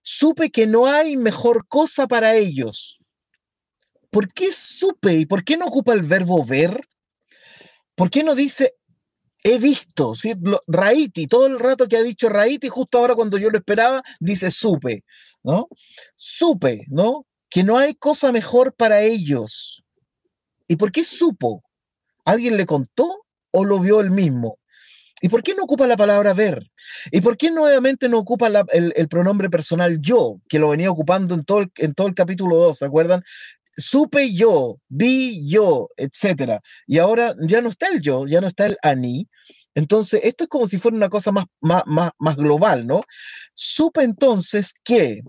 Supe 0.02 0.50
que 0.50 0.68
no 0.68 0.86
hay 0.86 1.16
mejor 1.16 1.66
cosa 1.66 2.06
para 2.06 2.36
ellos. 2.36 3.00
¿Por 4.10 4.32
qué 4.32 4.52
supe 4.52 5.14
y 5.14 5.26
por 5.26 5.42
qué 5.42 5.56
no 5.56 5.66
ocupa 5.66 5.94
el 5.94 6.02
verbo 6.02 6.44
ver? 6.44 6.88
¿Por 7.96 8.08
qué 8.08 8.22
no 8.22 8.36
dice 8.36 8.76
he 9.42 9.58
visto? 9.58 10.14
¿sí? 10.14 10.32
Raiti, 10.68 11.26
todo 11.26 11.48
el 11.48 11.58
rato 11.58 11.88
que 11.88 11.96
ha 11.96 12.04
dicho 12.04 12.28
Raiti, 12.28 12.68
justo 12.68 12.98
ahora 12.98 13.16
cuando 13.16 13.36
yo 13.36 13.50
lo 13.50 13.58
esperaba, 13.58 14.00
dice 14.20 14.52
supe, 14.52 15.02
¿no? 15.42 15.68
Supe, 16.14 16.84
¿no? 16.86 17.27
Que 17.50 17.64
no 17.64 17.78
hay 17.78 17.94
cosa 17.94 18.32
mejor 18.32 18.74
para 18.74 19.02
ellos. 19.02 19.84
¿Y 20.66 20.76
por 20.76 20.92
qué 20.92 21.04
supo? 21.04 21.62
¿Alguien 22.24 22.56
le 22.56 22.66
contó 22.66 23.24
o 23.50 23.64
lo 23.64 23.78
vio 23.80 24.00
él 24.00 24.10
mismo? 24.10 24.58
¿Y 25.20 25.28
por 25.28 25.42
qué 25.42 25.54
no 25.54 25.64
ocupa 25.64 25.86
la 25.86 25.96
palabra 25.96 26.32
ver? 26.32 26.70
¿Y 27.10 27.20
por 27.20 27.36
qué 27.36 27.50
nuevamente 27.50 28.08
no 28.08 28.18
ocupa 28.18 28.48
el, 28.72 29.08
pronombre 29.08 29.50
personal 29.50 29.98
yo, 30.00 30.40
que 30.48 30.58
lo 30.58 30.68
venía 30.68 30.90
ocupando 30.90 31.34
en 31.34 31.44
todo 31.44 31.60
el, 31.60 31.72
en 31.76 31.94
todo 31.94 32.06
el 32.06 32.14
capítulo 32.14 32.56
2, 32.56 32.78
¿se 32.78 32.84
acuerdan? 32.84 33.22
Supe 33.76 34.32
yo, 34.32 34.76
vi 34.88 35.48
yo, 35.48 35.88
etcétera. 35.96 36.60
Y 36.86 36.98
ahora 36.98 37.34
ya 37.40 37.60
no 37.60 37.68
está 37.68 37.88
el 37.88 38.00
yo, 38.00 38.26
ya 38.26 38.40
no 38.40 38.46
está 38.46 38.66
el 38.66 38.76
ani. 38.82 39.28
Entonces, 39.74 40.20
esto 40.24 40.44
es 40.44 40.50
como 40.50 40.66
si 40.66 40.78
fuera 40.78 40.96
una 40.96 41.08
cosa 41.08 41.32
más, 41.32 41.46
más, 41.60 41.82
más, 41.86 42.10
más 42.18 42.36
global, 42.36 42.86
¿no? 42.86 43.02
Supe 43.54 44.02
entonces 44.02 44.72
que 44.84 45.22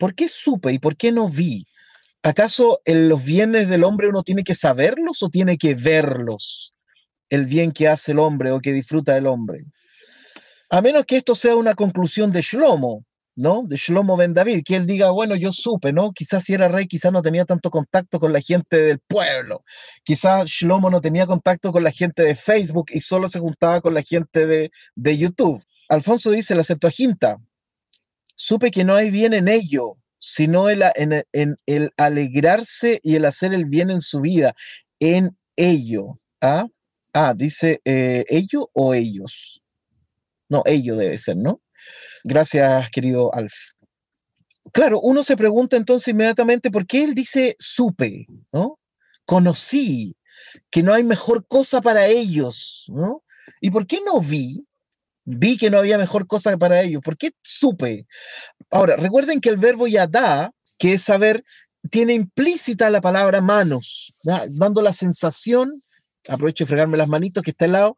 ¿Por 0.00 0.14
qué 0.14 0.30
supe 0.30 0.72
y 0.72 0.78
por 0.78 0.96
qué 0.96 1.12
no 1.12 1.28
vi? 1.28 1.66
¿Acaso 2.22 2.80
en 2.86 3.10
los 3.10 3.22
bienes 3.22 3.68
del 3.68 3.84
hombre 3.84 4.08
uno 4.08 4.22
tiene 4.22 4.44
que 4.44 4.54
saberlos 4.54 5.22
o 5.22 5.28
tiene 5.28 5.58
que 5.58 5.74
verlos? 5.74 6.72
El 7.28 7.44
bien 7.44 7.70
que 7.70 7.86
hace 7.86 8.12
el 8.12 8.18
hombre 8.18 8.50
o 8.50 8.60
que 8.60 8.72
disfruta 8.72 9.14
el 9.18 9.26
hombre. 9.26 9.60
A 10.70 10.80
menos 10.80 11.04
que 11.04 11.18
esto 11.18 11.34
sea 11.34 11.54
una 11.54 11.74
conclusión 11.74 12.32
de 12.32 12.40
Shlomo, 12.40 13.04
¿no? 13.36 13.64
De 13.66 13.76
Shlomo 13.76 14.16
Ben 14.16 14.32
David, 14.32 14.62
que 14.64 14.76
él 14.76 14.86
diga, 14.86 15.10
bueno, 15.10 15.36
yo 15.36 15.52
supe, 15.52 15.92
¿no? 15.92 16.12
Quizás 16.12 16.44
si 16.44 16.54
era 16.54 16.68
rey, 16.68 16.86
quizás 16.86 17.12
no 17.12 17.20
tenía 17.20 17.44
tanto 17.44 17.68
contacto 17.68 18.18
con 18.18 18.32
la 18.32 18.40
gente 18.40 18.78
del 18.78 19.00
pueblo. 19.00 19.64
Quizás 20.02 20.46
Shlomo 20.46 20.88
no 20.88 21.02
tenía 21.02 21.26
contacto 21.26 21.72
con 21.72 21.84
la 21.84 21.90
gente 21.90 22.22
de 22.22 22.36
Facebook 22.36 22.86
y 22.90 23.00
solo 23.00 23.28
se 23.28 23.38
juntaba 23.38 23.82
con 23.82 23.92
la 23.92 24.02
gente 24.02 24.46
de, 24.46 24.70
de 24.94 25.18
YouTube. 25.18 25.62
Alfonso 25.90 26.30
dice 26.30 26.54
la 26.54 26.64
Septuaginta, 26.64 27.36
supe 28.40 28.70
que 28.70 28.84
no 28.84 28.94
hay 28.94 29.10
bien 29.10 29.34
en 29.34 29.48
ello, 29.48 29.98
sino 30.18 30.70
en, 30.70 30.86
el 31.66 31.90
alegrarse 31.98 32.98
y 33.02 33.16
el 33.16 33.26
hacer 33.26 33.52
el 33.52 33.66
bien 33.66 33.90
en 33.90 34.00
su 34.00 34.22
vida, 34.22 34.54
en 34.98 35.36
ello. 35.56 36.18
¿ah? 36.40 36.66
ah 37.12 37.34
dice 37.36 37.82
eh, 37.84 38.24
ello 38.28 38.70
o 38.72 38.94
ellos. 38.94 39.62
No, 40.48 40.62
ello 40.64 40.96
debe 40.96 41.18
ser, 41.18 41.36
¿no? 41.36 41.60
Gracias, 42.24 42.90
querido 42.90 43.32
Alf. 43.34 43.52
Claro, 44.72 45.00
uno 45.00 45.22
se 45.22 45.36
pregunta 45.36 45.76
entonces 45.76 46.08
inmediatamente 46.08 46.70
por 46.70 46.86
qué 46.86 47.04
él 47.04 47.14
dice 47.14 47.56
supe, 47.58 48.26
¿no? 48.54 48.78
Conocí 49.26 50.16
que 50.70 50.82
no 50.82 50.94
hay 50.94 51.04
mejor 51.04 51.46
cosa 51.46 51.82
para 51.82 52.06
ellos, 52.06 52.86
¿no? 52.88 53.22
¿Y 53.60 53.70
por 53.70 53.86
qué 53.86 54.00
no 54.04 54.20
vi? 54.22 54.66
Vi 55.24 55.56
que 55.56 55.70
no 55.70 55.78
había 55.78 55.98
mejor 55.98 56.26
cosa 56.26 56.56
para 56.56 56.82
ellos. 56.82 57.02
¿Por 57.04 57.16
qué 57.16 57.30
supe? 57.42 58.06
Ahora, 58.70 58.96
recuerden 58.96 59.40
que 59.40 59.48
el 59.48 59.56
verbo 59.56 59.86
yadá, 59.86 60.52
que 60.78 60.94
es 60.94 61.02
saber, 61.02 61.44
tiene 61.90 62.14
implícita 62.14 62.90
la 62.90 63.00
palabra 63.00 63.40
manos, 63.40 64.16
dando 64.50 64.82
la 64.82 64.92
sensación, 64.92 65.82
aprovecho 66.28 66.64
de 66.64 66.68
fregarme 66.68 66.98
las 66.98 67.08
manitos 67.08 67.42
que 67.42 67.50
está 67.50 67.64
al 67.64 67.72
lado, 67.72 67.96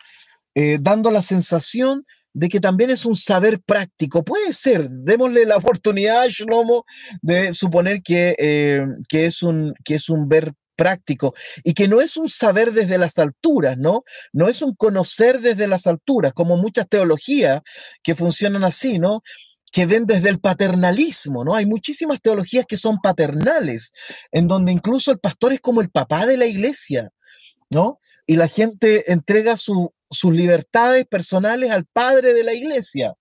eh, 0.54 0.78
dando 0.80 1.10
la 1.10 1.22
sensación 1.22 2.06
de 2.34 2.48
que 2.48 2.60
también 2.60 2.90
es 2.90 3.04
un 3.04 3.16
saber 3.16 3.60
práctico. 3.60 4.24
Puede 4.24 4.52
ser, 4.52 4.88
démosle 4.88 5.44
la 5.44 5.56
oportunidad 5.56 6.22
a 6.22 6.28
Shlomo 6.28 6.84
de 7.20 7.52
suponer 7.52 8.02
que, 8.02 8.34
eh, 8.38 8.86
que, 9.08 9.26
es, 9.26 9.42
un, 9.42 9.74
que 9.84 9.96
es 9.96 10.08
un 10.08 10.28
ver 10.28 10.52
práctico 10.76 11.34
y 11.64 11.74
que 11.74 11.88
no 11.88 12.00
es 12.00 12.16
un 12.16 12.28
saber 12.28 12.72
desde 12.72 12.98
las 12.98 13.18
alturas, 13.18 13.76
¿no? 13.78 14.02
No 14.32 14.48
es 14.48 14.62
un 14.62 14.74
conocer 14.74 15.40
desde 15.40 15.66
las 15.66 15.86
alturas, 15.86 16.32
como 16.32 16.56
muchas 16.56 16.88
teologías 16.88 17.60
que 18.02 18.14
funcionan 18.14 18.64
así, 18.64 18.98
¿no? 18.98 19.22
que 19.72 19.86
ven 19.86 20.06
desde 20.06 20.28
el 20.28 20.38
paternalismo, 20.38 21.44
¿no? 21.44 21.54
Hay 21.54 21.64
muchísimas 21.64 22.20
teologías 22.20 22.66
que 22.68 22.76
son 22.76 22.98
paternales, 23.02 23.92
en 24.30 24.46
donde 24.46 24.70
incluso 24.70 25.10
el 25.10 25.18
pastor 25.18 25.54
es 25.54 25.60
como 25.60 25.80
el 25.80 25.88
papá 25.88 26.26
de 26.26 26.36
la 26.36 26.44
iglesia, 26.44 27.10
¿no? 27.70 27.98
Y 28.26 28.36
la 28.36 28.48
gente 28.48 29.10
entrega 29.10 29.56
sus 29.56 30.34
libertades 30.34 31.06
personales 31.06 31.70
al 31.70 31.86
padre 31.86 32.34
de 32.34 32.44
la 32.44 32.52
iglesia. 32.52 33.14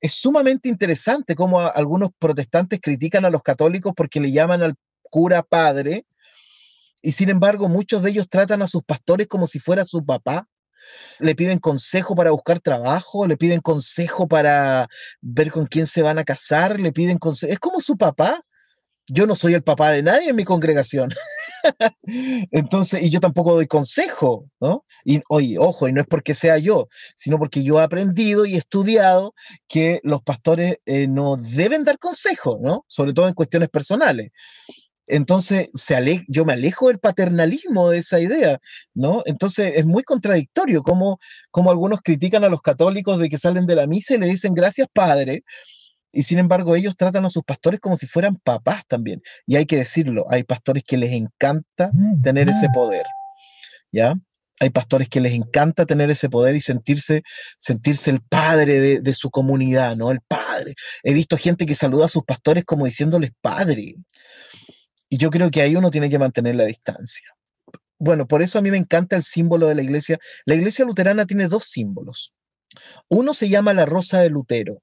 Es 0.00 0.14
sumamente 0.14 0.68
interesante 0.68 1.34
cómo 1.34 1.60
algunos 1.60 2.10
protestantes 2.16 2.80
critican 2.80 3.24
a 3.24 3.30
los 3.30 3.42
católicos 3.42 3.92
porque 3.96 4.20
le 4.20 4.30
llaman 4.30 4.62
al 4.62 4.74
cura 5.10 5.42
padre, 5.42 6.06
y 7.06 7.12
sin 7.12 7.28
embargo, 7.28 7.68
muchos 7.68 8.02
de 8.02 8.10
ellos 8.10 8.28
tratan 8.28 8.62
a 8.62 8.66
sus 8.66 8.82
pastores 8.82 9.28
como 9.28 9.46
si 9.46 9.60
fuera 9.60 9.84
su 9.84 10.04
papá. 10.04 10.48
Le 11.20 11.36
piden 11.36 11.60
consejo 11.60 12.16
para 12.16 12.32
buscar 12.32 12.58
trabajo, 12.58 13.28
le 13.28 13.36
piden 13.36 13.60
consejo 13.60 14.26
para 14.26 14.88
ver 15.20 15.52
con 15.52 15.66
quién 15.66 15.86
se 15.86 16.02
van 16.02 16.18
a 16.18 16.24
casar, 16.24 16.80
le 16.80 16.90
piden 16.90 17.18
consejo. 17.18 17.52
Es 17.52 17.60
como 17.60 17.80
su 17.80 17.96
papá. 17.96 18.40
Yo 19.06 19.24
no 19.24 19.36
soy 19.36 19.54
el 19.54 19.62
papá 19.62 19.92
de 19.92 20.02
nadie 20.02 20.30
en 20.30 20.34
mi 20.34 20.42
congregación. 20.42 21.10
Entonces, 22.50 23.04
y 23.04 23.10
yo 23.10 23.20
tampoco 23.20 23.54
doy 23.54 23.68
consejo, 23.68 24.50
¿no? 24.60 24.84
Y 25.04 25.22
oye, 25.28 25.58
ojo, 25.60 25.86
y 25.86 25.92
no 25.92 26.00
es 26.00 26.08
porque 26.08 26.34
sea 26.34 26.58
yo, 26.58 26.88
sino 27.14 27.38
porque 27.38 27.62
yo 27.62 27.78
he 27.78 27.84
aprendido 27.84 28.46
y 28.46 28.56
estudiado 28.56 29.32
que 29.68 30.00
los 30.02 30.22
pastores 30.22 30.78
eh, 30.86 31.06
no 31.06 31.36
deben 31.36 31.84
dar 31.84 32.00
consejo, 32.00 32.58
¿no? 32.60 32.84
Sobre 32.88 33.12
todo 33.12 33.28
en 33.28 33.34
cuestiones 33.34 33.68
personales. 33.68 34.32
Entonces, 35.06 35.68
se 35.74 36.24
yo 36.28 36.44
me 36.44 36.54
alejo 36.54 36.88
del 36.88 36.98
paternalismo 36.98 37.90
de 37.90 37.98
esa 37.98 38.20
idea, 38.20 38.58
¿no? 38.94 39.22
Entonces, 39.26 39.72
es 39.76 39.86
muy 39.86 40.02
contradictorio 40.02 40.82
como, 40.82 41.18
como 41.50 41.70
algunos 41.70 42.00
critican 42.02 42.44
a 42.44 42.48
los 42.48 42.60
católicos 42.60 43.18
de 43.18 43.28
que 43.28 43.38
salen 43.38 43.66
de 43.66 43.76
la 43.76 43.86
misa 43.86 44.14
y 44.14 44.18
le 44.18 44.26
dicen 44.26 44.54
gracias, 44.54 44.88
padre, 44.92 45.44
y 46.16 46.22
sin 46.22 46.38
embargo 46.38 46.74
ellos 46.74 46.96
tratan 46.96 47.26
a 47.26 47.30
sus 47.30 47.44
pastores 47.44 47.78
como 47.78 47.96
si 47.96 48.06
fueran 48.06 48.36
papás 48.36 48.84
también. 48.88 49.22
Y 49.46 49.56
hay 49.56 49.66
que 49.66 49.76
decirlo, 49.76 50.24
hay 50.30 50.44
pastores 50.44 50.82
que 50.82 50.96
les 50.96 51.12
encanta 51.12 51.90
tener 52.22 52.48
ese 52.48 52.68
poder, 52.74 53.04
¿ya? 53.92 54.14
Hay 54.58 54.70
pastores 54.70 55.10
que 55.10 55.20
les 55.20 55.34
encanta 55.34 55.84
tener 55.84 56.10
ese 56.10 56.30
poder 56.30 56.56
y 56.56 56.62
sentirse, 56.62 57.22
sentirse 57.58 58.10
el 58.10 58.22
padre 58.22 58.80
de, 58.80 59.00
de 59.02 59.14
su 59.14 59.28
comunidad, 59.30 59.94
¿no? 59.96 60.10
El 60.10 60.20
padre. 60.26 60.74
He 61.02 61.12
visto 61.12 61.36
gente 61.36 61.66
que 61.66 61.74
saluda 61.74 62.06
a 62.06 62.08
sus 62.08 62.24
pastores 62.24 62.64
como 62.64 62.86
diciéndoles 62.86 63.32
padre. 63.42 63.96
Y 65.08 65.18
yo 65.18 65.30
creo 65.30 65.50
que 65.50 65.62
ahí 65.62 65.76
uno 65.76 65.90
tiene 65.90 66.10
que 66.10 66.18
mantener 66.18 66.56
la 66.56 66.64
distancia. 66.64 67.36
Bueno, 67.98 68.26
por 68.26 68.42
eso 68.42 68.58
a 68.58 68.62
mí 68.62 68.70
me 68.70 68.76
encanta 68.76 69.16
el 69.16 69.22
símbolo 69.22 69.68
de 69.68 69.74
la 69.74 69.82
iglesia. 69.82 70.18
La 70.44 70.54
iglesia 70.54 70.84
luterana 70.84 71.26
tiene 71.26 71.48
dos 71.48 71.64
símbolos. 71.64 72.34
Uno 73.08 73.32
se 73.32 73.48
llama 73.48 73.72
la 73.72 73.86
rosa 73.86 74.20
de 74.20 74.30
Lutero. 74.30 74.82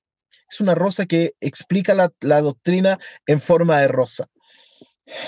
Es 0.50 0.60
una 0.62 0.76
rosa 0.76 1.06
que 1.06 1.34
explica 1.40 1.94
la, 1.94 2.42
doctrina 2.42 2.98
en 3.26 3.40
forma 3.40 3.80
de 3.80 3.88
rosa. 3.88 4.28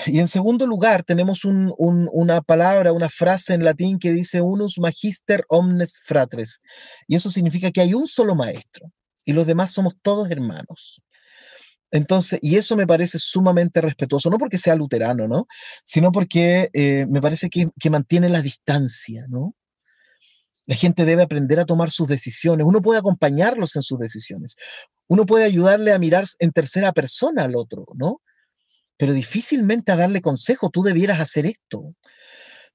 Y 0.06 0.20
en 0.20 0.28
segundo 0.28 0.66
lugar, 0.66 1.04
tenemos 1.04 1.44
una 1.44 2.40
palabra, 2.40 2.92
una 2.92 3.08
frase 3.08 3.54
en 3.54 3.64
latín 3.64 3.98
que 3.98 4.12
dice 4.12 4.40
unus 4.40 4.78
magister 4.78 5.44
omnes 5.48 5.98
fratres. 6.04 6.62
Y 7.06 7.16
eso 7.16 7.28
significa 7.28 7.70
que 7.70 7.82
hay 7.82 7.94
un 7.94 8.06
solo 8.06 8.34
maestro 8.34 8.90
y 9.24 9.32
los 9.32 9.46
demás 9.46 9.72
somos 9.72 9.94
todos 10.00 10.30
hermanos. 10.30 11.02
Entonces, 11.90 12.38
y 12.42 12.56
eso 12.56 12.76
me 12.76 12.86
parece 12.86 13.18
sumamente 13.18 13.80
respetuoso, 13.80 14.28
no 14.30 14.38
porque 14.38 14.58
sea 14.58 14.74
luterano, 14.74 15.28
¿no? 15.28 15.46
Sino 15.84 16.12
porque 16.12 16.68
eh, 16.72 17.06
me 17.08 17.20
parece 17.20 17.48
que, 17.48 17.68
que, 17.78 17.90
mantiene 17.90 18.28
la 18.28 18.42
distancia, 18.42 19.24
¿no? 19.28 19.54
La 20.66 20.74
gente 20.74 21.04
debe 21.04 21.22
aprender 21.22 21.60
a 21.60 21.64
tomar 21.64 21.92
sus 21.92 22.08
decisiones. 22.08 22.66
Uno 22.66 22.82
puede 22.82 22.98
acompañarlos 22.98 23.76
en 23.76 23.82
sus 23.82 24.00
decisiones. 24.00 24.56
Uno 25.06 25.24
puede 25.24 25.44
ayudarle 25.44 25.92
a 25.92 25.98
mirar 25.98 26.24
en 26.40 26.50
tercera 26.50 26.92
persona 26.92 27.44
al 27.44 27.54
otro, 27.54 27.86
¿no? 27.94 28.20
Pero 28.96 29.12
difícilmente 29.12 29.92
a 29.92 29.96
darle 29.96 30.20
consejo, 30.20 30.70
tú 30.70 30.82
debieras 30.82 31.20
hacer 31.20 31.46
esto. 31.46 31.94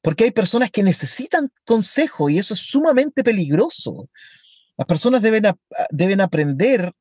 porque 0.03 0.23
hay 0.23 0.31
personas 0.31 0.71
que 0.71 0.81
necesitan 0.81 1.51
consejo 1.63 2.29
y 2.29 2.39
eso 2.39 2.55
es 2.55 2.61
sumamente 2.61 3.23
peligroso. 3.23 4.09
Las 4.77 4.87
personas 4.87 5.21
deben, 5.21 5.43
deben 5.91 6.21
aprender 6.21 6.91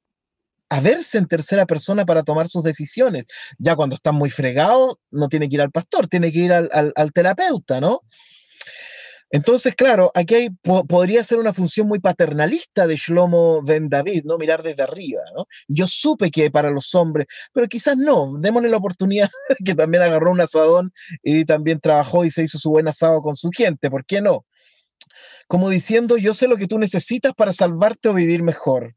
a 0.70 0.80
verse 0.80 1.18
en 1.18 1.26
tercera 1.26 1.66
persona 1.66 2.06
para 2.06 2.22
tomar 2.22 2.48
sus 2.48 2.62
decisiones. 2.62 3.26
Ya 3.58 3.76
cuando 3.76 3.96
están 3.96 4.14
muy 4.14 4.30
fregados, 4.30 4.96
no 5.10 5.28
tiene 5.28 5.48
que 5.48 5.56
ir 5.56 5.62
al 5.62 5.72
pastor, 5.72 6.06
tiene 6.06 6.32
que 6.32 6.38
ir 6.38 6.52
al, 6.52 7.12
terapeuta, 7.12 7.80
¿no? 7.80 8.02
Entonces, 9.32 9.76
claro, 9.76 10.10
aquí 10.14 10.34
hay, 10.34 10.48
podría 10.88 11.22
ser 11.22 11.38
una 11.38 11.52
función 11.52 11.86
muy 11.86 12.00
paternalista 12.00 12.88
de 12.88 12.96
Shlomo 12.96 13.62
Ben 13.62 13.88
David, 13.88 14.22
¿no? 14.24 14.38
Mirar 14.38 14.62
desde 14.62 14.82
arriba, 14.82 15.22
¿no? 15.36 15.46
Yo 15.68 15.86
supe 15.86 16.32
que 16.32 16.50
para 16.50 16.70
los 16.70 16.94
hombres, 16.96 17.26
pero 17.52 17.68
quizás 17.68 17.96
no, 17.96 18.32
démosle 18.40 18.68
la 18.68 18.78
oportunidad 18.78 19.28
que 19.64 19.74
también 19.74 20.02
agarró 20.02 20.32
un 20.32 20.40
asadón 20.40 20.92
y 21.22 21.44
también 21.44 21.78
trabajó 21.80 22.24
y 22.24 22.30
se 22.30 22.42
hizo 22.42 22.58
su 22.58 22.70
buen 22.70 22.88
asado 22.88 23.22
con 23.22 23.36
su 23.36 23.50
gente, 23.56 23.88
¿por 23.88 24.04
qué 24.04 24.20
no? 24.20 24.46
Como 25.46 25.68
diciendo, 25.68 26.16
yo 26.16 26.34
sé 26.34 26.48
lo 26.48 26.56
que 26.56 26.66
tú 26.66 26.78
necesitas 26.78 27.32
para 27.34 27.52
salvarte 27.52 28.08
o 28.08 28.14
vivir 28.14 28.42
mejor. 28.42 28.94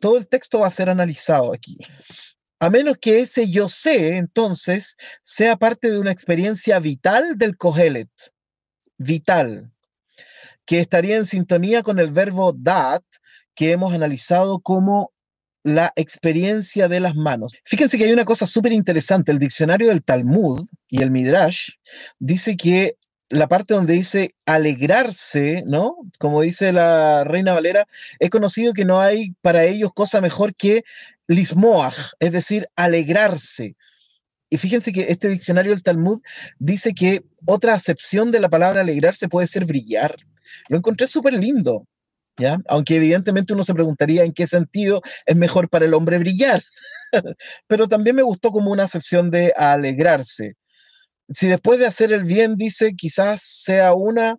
Todo 0.00 0.18
el 0.18 0.28
texto 0.28 0.60
va 0.60 0.68
a 0.68 0.70
ser 0.70 0.88
analizado 0.88 1.52
aquí. 1.52 1.78
A 2.60 2.70
menos 2.70 2.96
que 2.98 3.20
ese 3.20 3.50
yo 3.50 3.68
sé, 3.68 4.16
entonces, 4.16 4.96
sea 5.22 5.56
parte 5.56 5.90
de 5.90 5.98
una 5.98 6.12
experiencia 6.12 6.78
vital 6.78 7.36
del 7.36 7.56
Kohelet 7.56 8.10
vital, 8.96 9.72
que 10.64 10.78
estaría 10.78 11.16
en 11.16 11.26
sintonía 11.26 11.82
con 11.82 11.98
el 11.98 12.10
verbo 12.10 12.52
dat, 12.56 13.02
que 13.54 13.72
hemos 13.72 13.92
analizado 13.92 14.60
como 14.60 15.12
la 15.62 15.92
experiencia 15.96 16.88
de 16.88 17.00
las 17.00 17.14
manos. 17.14 17.52
Fíjense 17.64 17.96
que 17.96 18.04
hay 18.04 18.12
una 18.12 18.24
cosa 18.24 18.46
súper 18.46 18.72
interesante. 18.72 19.32
El 19.32 19.38
diccionario 19.38 19.88
del 19.88 20.04
Talmud 20.04 20.66
y 20.88 21.02
el 21.02 21.10
Midrash 21.10 21.70
dice 22.18 22.56
que 22.56 22.96
la 23.30 23.48
parte 23.48 23.74
donde 23.74 23.94
dice 23.94 24.34
alegrarse, 24.46 25.64
¿no? 25.66 25.96
Como 26.18 26.42
dice 26.42 26.72
la 26.72 27.24
Reina 27.24 27.54
Valera, 27.54 27.86
he 28.20 28.30
conocido 28.30 28.72
que 28.74 28.84
no 28.84 29.00
hay 29.00 29.34
para 29.40 29.64
ellos 29.64 29.92
cosa 29.94 30.20
mejor 30.20 30.54
que 30.54 30.84
lismoach, 31.26 31.94
es 32.20 32.32
decir, 32.32 32.68
alegrarse. 32.76 33.76
Y 34.50 34.58
fíjense 34.58 34.92
que 34.92 35.06
este 35.08 35.28
diccionario 35.28 35.72
del 35.72 35.82
Talmud 35.82 36.20
dice 36.58 36.94
que 36.94 37.24
otra 37.46 37.74
acepción 37.74 38.30
de 38.30 38.40
la 38.40 38.48
palabra 38.48 38.82
alegrarse 38.82 39.28
puede 39.28 39.46
ser 39.46 39.64
brillar. 39.64 40.16
Lo 40.68 40.76
encontré 40.76 41.06
súper 41.06 41.32
lindo, 41.32 41.88
¿ya? 42.38 42.58
Aunque 42.68 42.96
evidentemente 42.96 43.52
uno 43.52 43.64
se 43.64 43.74
preguntaría 43.74 44.24
en 44.24 44.32
qué 44.32 44.46
sentido 44.46 45.00
es 45.26 45.36
mejor 45.36 45.68
para 45.68 45.86
el 45.86 45.94
hombre 45.94 46.18
brillar. 46.18 46.62
Pero 47.66 47.88
también 47.88 48.16
me 48.16 48.22
gustó 48.22 48.50
como 48.50 48.70
una 48.70 48.84
acepción 48.84 49.30
de 49.30 49.52
alegrarse. 49.56 50.54
Si 51.28 51.46
después 51.48 51.78
de 51.78 51.86
hacer 51.86 52.12
el 52.12 52.24
bien 52.24 52.56
dice 52.56 52.94
quizás 52.96 53.42
sea 53.42 53.94
una 53.94 54.38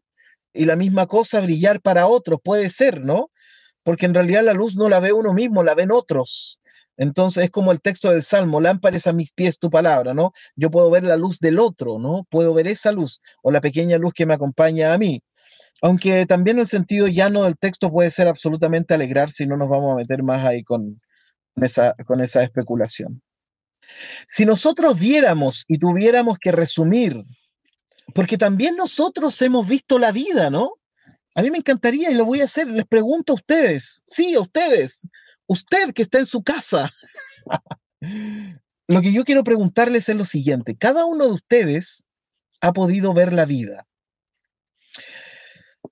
y 0.54 0.66
la 0.66 0.76
misma 0.76 1.08
cosa 1.08 1.42
brillar 1.42 1.82
para 1.82 2.08
otros, 2.08 2.40
puede 2.44 2.70
ser, 2.70 3.02
¿no? 3.02 3.32
Porque 3.84 4.06
en 4.06 4.14
realidad 4.14 4.44
la 4.44 4.54
luz 4.54 4.76
no 4.76 4.90
la 4.90 5.00
ve 5.00 5.14
uno 5.14 5.34
mismo, 5.34 5.64
la 5.64 5.76
ven 5.76 5.92
otros. 5.92 6.60
Entonces 6.98 7.46
es 7.46 7.52
como 7.52 7.72
el 7.72 7.82
texto 7.82 8.12
del 8.12 8.24
Salmo, 8.24 8.62
lámparas 8.62 9.08
a 9.08 9.14
mis 9.14 9.34
pies 9.34 9.60
tu 9.60 9.70
palabra, 9.70 10.14
¿no? 10.14 10.32
Yo 10.56 10.70
puedo 10.72 10.90
ver 10.90 11.04
la 11.04 11.18
luz 11.18 11.40
del 11.40 11.60
otro, 11.60 12.00
¿no? 12.00 12.26
Puedo 12.30 12.54
ver 12.54 12.68
esa 12.68 12.92
luz 12.92 13.20
o 13.44 13.52
la 13.52 13.62
pequeña 13.62 13.98
luz 13.98 14.14
que 14.14 14.26
me 14.26 14.34
acompaña 14.34 14.94
a 14.94 14.98
mí. 14.98 15.22
Aunque 15.82 16.26
también 16.26 16.60
el 16.60 16.68
sentido 16.68 17.08
llano 17.08 17.44
del 17.44 17.58
texto 17.58 17.92
puede 17.92 18.12
ser 18.12 18.28
absolutamente 18.28 18.94
alegrar 18.94 19.30
si 19.30 19.46
no 19.46 19.58
nos 19.58 19.70
vamos 19.70 19.94
a 19.94 19.98
meter 19.98 20.24
más 20.24 20.46
ahí 20.46 20.64
con, 20.64 21.02
esa, 21.58 21.96
con 22.06 22.22
esa 22.22 22.44
especulación. 22.44 23.22
Si 24.28 24.46
nosotros 24.46 25.00
viéramos 25.00 25.66
y 25.68 25.78
tuviéramos 25.78 26.38
que 26.40 26.52
resumir, 26.52 27.24
porque 28.14 28.38
también 28.38 28.76
nosotros 28.76 29.42
hemos 29.42 29.68
visto 29.68 30.00
la 30.00 30.12
vida, 30.12 30.50
¿no? 30.50 30.74
A 31.36 31.42
mí 31.42 31.52
me 31.52 31.58
encantaría 31.58 32.10
y 32.12 32.14
lo 32.14 32.26
voy 32.26 32.42
a 32.42 32.46
hacer, 32.46 32.72
les 32.72 32.86
pregunto 32.86 33.34
a 33.34 33.36
ustedes, 33.36 34.04
sí, 34.06 34.36
a 34.36 34.40
ustedes, 34.40 35.08
usted 35.48 35.92
que 35.94 36.02
está 36.02 36.20
en 36.20 36.26
su 36.26 36.44
casa. 36.44 36.90
lo 38.88 39.02
que 39.02 39.12
yo 39.12 39.24
quiero 39.26 39.44
preguntarles 39.44 40.08
es 40.10 40.16
lo 40.16 40.26
siguiente. 40.26 40.78
Cada 40.78 41.06
uno 41.06 41.26
de 41.26 41.34
ustedes 41.34 42.06
ha 42.62 42.72
podido 42.74 43.14
ver 43.14 43.34
la 43.34 43.46
vida. 43.46 43.86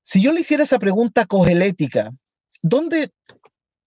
Si 0.02 0.22
yo 0.22 0.32
le 0.32 0.42
hiciera 0.42 0.64
esa 0.64 0.80
pregunta 0.80 1.26
cogelética, 1.26 2.12
¿dónde, 2.62 3.12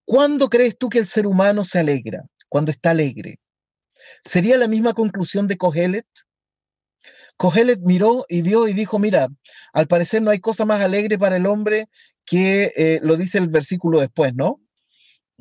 cuándo 0.05 0.49
crees 0.49 0.77
tú 0.77 0.89
que 0.89 0.99
el 0.99 1.05
ser 1.07 1.27
humano 1.27 1.63
se 1.63 1.79
alegra? 1.79 2.23
Cuando 2.49 2.71
está 2.71 2.91
alegre. 2.91 3.39
¿Sería 4.27 4.57
la 4.57 4.67
misma 4.67 4.93
conclusión 4.93 5.47
de 5.47 5.57
Cogelet? 5.57 6.05
Cogelet 7.37 7.79
miró 7.79 8.25
y 8.27 8.41
vio 8.41 8.67
y 8.67 8.73
dijo, 8.73 8.99
mira, 8.99 9.29
al 9.71 9.87
parecer 9.87 10.21
no 10.21 10.31
hay 10.31 10.39
cosa 10.39 10.65
más 10.65 10.81
alegre 10.81 11.17
para 11.17 11.37
el 11.37 11.45
hombre 11.45 11.87
que 12.25 12.73
eh, 12.75 12.99
lo 13.03 13.15
dice 13.15 13.37
el 13.37 13.47
versículo 13.47 14.01
después, 14.01 14.35
¿no? 14.35 14.59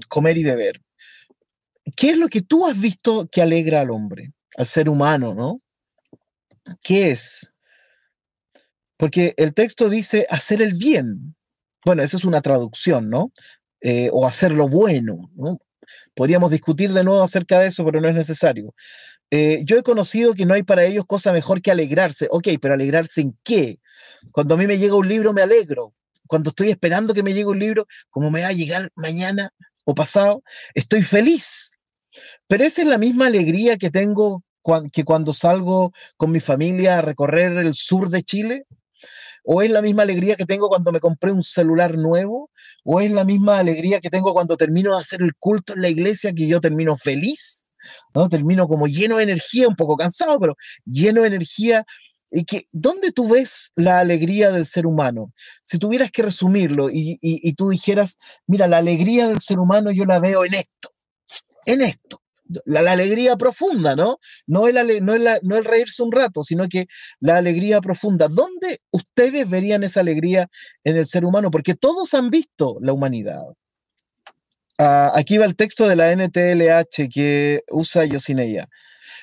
comer 0.09 0.38
y 0.38 0.44
beber. 0.44 0.81
¿Qué 1.96 2.11
es 2.11 2.16
lo 2.16 2.29
que 2.29 2.42
tú 2.42 2.66
has 2.66 2.79
visto 2.79 3.29
que 3.29 3.42
alegra 3.42 3.81
al 3.81 3.90
hombre, 3.90 4.33
al 4.57 4.66
ser 4.66 4.88
humano, 4.88 5.35
no? 5.35 5.61
¿Qué 6.83 7.11
es? 7.11 7.51
Porque 8.96 9.35
el 9.37 9.55
texto 9.55 9.88
dice 9.88 10.27
hacer 10.31 10.62
el 10.62 10.75
bien. 10.75 11.37
Bueno, 11.85 12.03
esa 12.03 12.16
es 12.16 12.25
una 12.25 12.40
traducción, 12.40 13.09
¿no? 13.11 13.33
Eh, 13.81 14.11
o 14.12 14.27
hacer 14.27 14.53
lo 14.53 14.68
bueno, 14.68 15.31
¿no? 15.35 15.59
Podríamos 16.16 16.50
discutir 16.50 16.92
de 16.94 17.05
nuevo 17.05 17.22
acerca 17.22 17.61
de 17.61 17.68
eso, 17.68 17.85
pero 17.85 18.00
no 18.00 18.09
es 18.09 18.14
necesario. 18.14 18.74
Eh, 19.31 19.61
yo 19.64 19.76
he 19.76 19.83
conocido 19.83 20.33
que 20.33 20.46
no 20.46 20.55
hay 20.55 20.62
para 20.62 20.85
ellos 20.85 21.05
cosa 21.07 21.31
mejor 21.31 21.61
que 21.61 21.70
alegrarse. 21.70 22.26
Ok, 22.31 22.48
pero 22.61 22.72
alegrarse 22.72 23.20
en 23.20 23.37
qué? 23.44 23.79
Cuando 24.33 24.55
a 24.55 24.59
mí 24.59 24.66
me 24.66 24.79
llega 24.79 24.94
un 24.94 25.07
libro 25.07 25.35
me 25.35 25.42
alegro. 25.42 25.92
Cuando 26.26 26.50
estoy 26.50 26.70
esperando 26.70 27.12
que 27.12 27.22
me 27.22 27.35
llegue 27.35 27.46
un 27.46 27.59
libro, 27.59 27.87
como 28.09 28.31
me 28.31 28.40
va 28.40 28.48
a 28.48 28.52
llegar 28.52 28.88
mañana, 28.96 29.50
o 29.85 29.94
pasado, 29.94 30.42
estoy 30.74 31.02
feliz. 31.02 31.72
Pero 32.48 32.64
esa 32.64 32.81
es 32.81 32.88
la 32.88 32.98
misma 32.98 33.26
alegría 33.26 33.76
que 33.76 33.90
tengo 33.90 34.42
que 34.92 35.05
cuando 35.05 35.33
salgo 35.33 35.92
con 36.16 36.33
mi 36.33 36.40
familia 36.40 36.98
a 36.98 37.02
recorrer 37.02 37.52
el 37.59 37.74
sur 37.74 38.09
de 38.09 38.22
Chile. 38.22 38.64
¿O 39.48 39.62
es 39.62 39.70
la 39.70 39.80
misma 39.80 40.02
alegría 40.02 40.35
que 40.35 40.44
tengo 40.44 40.68
cuando 40.68 40.90
me 40.90 40.98
compré 40.98 41.30
un 41.30 41.44
celular 41.44 41.96
nuevo? 41.96 42.50
¿O 42.85 43.00
es 43.00 43.11
la 43.12 43.24
misma 43.24 43.59
alegría 43.59 44.00
que 44.00 44.11
tengo 44.11 44.35
cuando 44.35 44.56
termino 44.56 44.92
de 44.92 45.00
hacer 45.00 45.22
el 45.22 45.37
culto 45.37 45.74
en 45.74 45.82
la 45.82 45.88
iglesia 45.88 46.32
que 46.32 46.48
yo 46.48 46.61
termino 46.61 46.96
feliz? 46.96 47.68
¿no? 48.12 48.28
Termino 48.28 48.66
como 48.66 48.88
lleno 48.88 49.18
de 49.18 49.22
energía, 49.22 49.68
un 49.68 49.76
poco 49.76 49.96
cansado, 49.96 50.40
pero 50.40 50.56
lleno 50.85 51.22
de 51.22 51.28
energía 51.28 51.87
y 52.30 52.44
que, 52.44 52.66
¿dónde 52.72 53.12
tú 53.12 53.28
ves 53.28 53.70
la 53.76 54.00
alegría 54.00 54.50
del 54.50 54.66
ser 54.66 54.85
humano? 54.85 55.32
Si 55.62 55.78
tuvieras 55.78 56.11
que 56.11 56.22
resumirlo 56.22 56.88
y, 56.90 57.54
tú 57.54 57.68
dijeras, 57.68 58.18
mira, 58.46 58.66
la 58.66 58.78
alegría 58.78 59.28
del 59.28 59.40
ser 59.40 59.61
humano 59.61 59.92
yo 59.92 60.04
la 60.04 60.18
veo 60.18 60.44
en 60.44 60.54
esto, 60.54 60.90
en 61.66 61.82
esto. 61.82 62.20
La, 62.64 62.92
alegría 62.92 63.37
profunda, 63.37 63.96
¿no? 63.96 64.18
No 64.46 64.68
el, 64.68 65.04
no, 65.04 65.16
no 65.42 65.56
el 65.56 65.64
reírse 65.64 66.02
un 66.02 66.12
rato, 66.12 66.44
sino 66.44 66.68
que 66.68 66.87
la 67.20 67.37
alegría 67.37 67.80
profunda. 67.80 68.28
¿Dónde 68.28 68.80
ustedes 68.90 69.48
verían 69.48 69.85
esa 69.85 70.00
alegría 70.00 70.48
en 70.85 70.96
el 70.96 71.06
ser 71.06 71.24
humano? 71.24 71.50
Porque 71.50 71.74
todos 71.74 72.14
han 72.14 72.30
visto 72.30 72.78
la 72.80 72.92
humanidad. 72.92 73.42
Ah, 74.78 75.12
aquí 75.14 75.38
va 75.38 75.46
el 75.46 75.56
texto 75.56 75.88
de 75.88 75.96
la 75.96 76.12
NTLH 76.14 77.09
que 77.12 77.62
usa 77.70 78.04
Yosinella. 78.04 78.68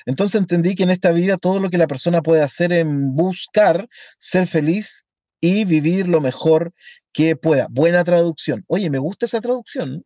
Entonces 0.05 0.39
entendí 0.39 0.75
que 0.75 0.83
en 0.83 0.89
esta 0.89 1.12
vida 1.12 1.38
todo 1.38 1.59
lo 1.59 1.69
que 1.69 1.77
la 1.77 1.88
persona 1.88 2.21
puede 2.21 2.41
hacer 2.41 2.73
en 2.73 3.15
buscar 3.15 3.88
ser 4.17 4.47
feliz 4.47 5.05
y 5.39 5.65
vivir 5.65 6.07
lo 6.07 6.21
mejor 6.21 6.73
que 7.13 7.36
pueda. 7.36 7.67
Buena 7.69 8.03
traducción. 8.03 8.63
Oye, 8.67 8.89
me 8.89 8.97
gusta 8.97 9.25
esa 9.25 9.41
traducción. 9.41 10.03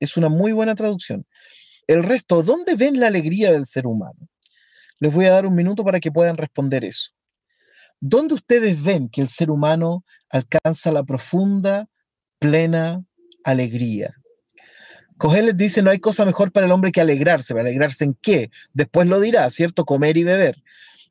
Es 0.00 0.16
una 0.16 0.28
muy 0.28 0.52
buena 0.52 0.74
traducción. 0.74 1.26
El 1.90 2.04
resto, 2.04 2.44
¿dónde 2.44 2.76
ven 2.76 3.00
la 3.00 3.08
alegría 3.08 3.50
del 3.50 3.66
ser 3.66 3.84
humano? 3.84 4.28
Les 5.00 5.12
voy 5.12 5.24
a 5.24 5.32
dar 5.32 5.44
un 5.44 5.56
minuto 5.56 5.82
para 5.82 5.98
que 5.98 6.12
puedan 6.12 6.36
responder 6.36 6.84
eso. 6.84 7.10
¿Dónde 7.98 8.34
ustedes 8.34 8.84
ven 8.84 9.08
que 9.08 9.20
el 9.20 9.26
ser 9.26 9.50
humano 9.50 10.04
alcanza 10.28 10.92
la 10.92 11.02
profunda, 11.02 11.88
plena 12.38 13.04
alegría? 13.42 14.14
les 15.42 15.56
dice, 15.56 15.82
no 15.82 15.90
hay 15.90 15.98
cosa 15.98 16.24
mejor 16.24 16.52
para 16.52 16.66
el 16.66 16.70
hombre 16.70 16.92
que 16.92 17.00
alegrarse. 17.00 17.58
¿Alegrarse 17.58 18.04
en 18.04 18.16
qué? 18.22 18.52
Después 18.72 19.08
lo 19.08 19.18
dirá, 19.18 19.50
¿cierto? 19.50 19.84
Comer 19.84 20.16
y 20.16 20.22
beber. 20.22 20.62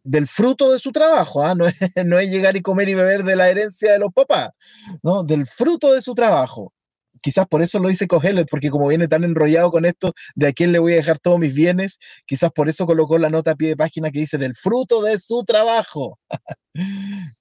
Del 0.05 0.27
fruto 0.27 0.71
de 0.71 0.79
su 0.79 0.93
trabajo, 0.93 1.43
¿ah? 1.43 1.55
no, 1.55 1.67
es, 1.67 1.75
no 2.05 2.19
es 2.19 2.29
llegar 2.29 2.55
y 2.55 2.61
comer 2.61 2.87
y 2.87 2.93
beber 2.93 3.25
de 3.25 3.35
la 3.35 3.49
herencia 3.49 3.91
de 3.91 3.99
los 3.99 4.13
papás, 4.13 4.51
¿no? 5.03 5.25
Del 5.25 5.45
fruto 5.45 5.93
de 5.93 6.01
su 6.01 6.13
trabajo. 6.13 6.71
Quizás 7.21 7.47
por 7.47 7.61
eso 7.61 7.79
lo 7.79 7.89
dice 7.89 8.07
Cogelet, 8.07 8.47
porque 8.49 8.69
como 8.69 8.87
viene 8.87 9.07
tan 9.07 9.23
enrollado 9.23 9.71
con 9.71 9.85
esto, 9.85 10.13
de 10.35 10.47
a 10.47 10.53
quién 10.53 10.71
le 10.71 10.79
voy 10.79 10.93
a 10.93 10.97
dejar 10.97 11.19
todos 11.19 11.39
mis 11.39 11.53
bienes, 11.53 11.99
quizás 12.25 12.51
por 12.51 12.69
eso 12.69 12.85
colocó 12.85 13.17
la 13.17 13.29
nota 13.29 13.51
a 13.51 13.55
pie 13.55 13.69
de 13.69 13.77
página 13.77 14.11
que 14.11 14.19
dice 14.19 14.37
del 14.37 14.55
fruto 14.55 15.01
de 15.01 15.19
su 15.19 15.43
trabajo. 15.43 16.19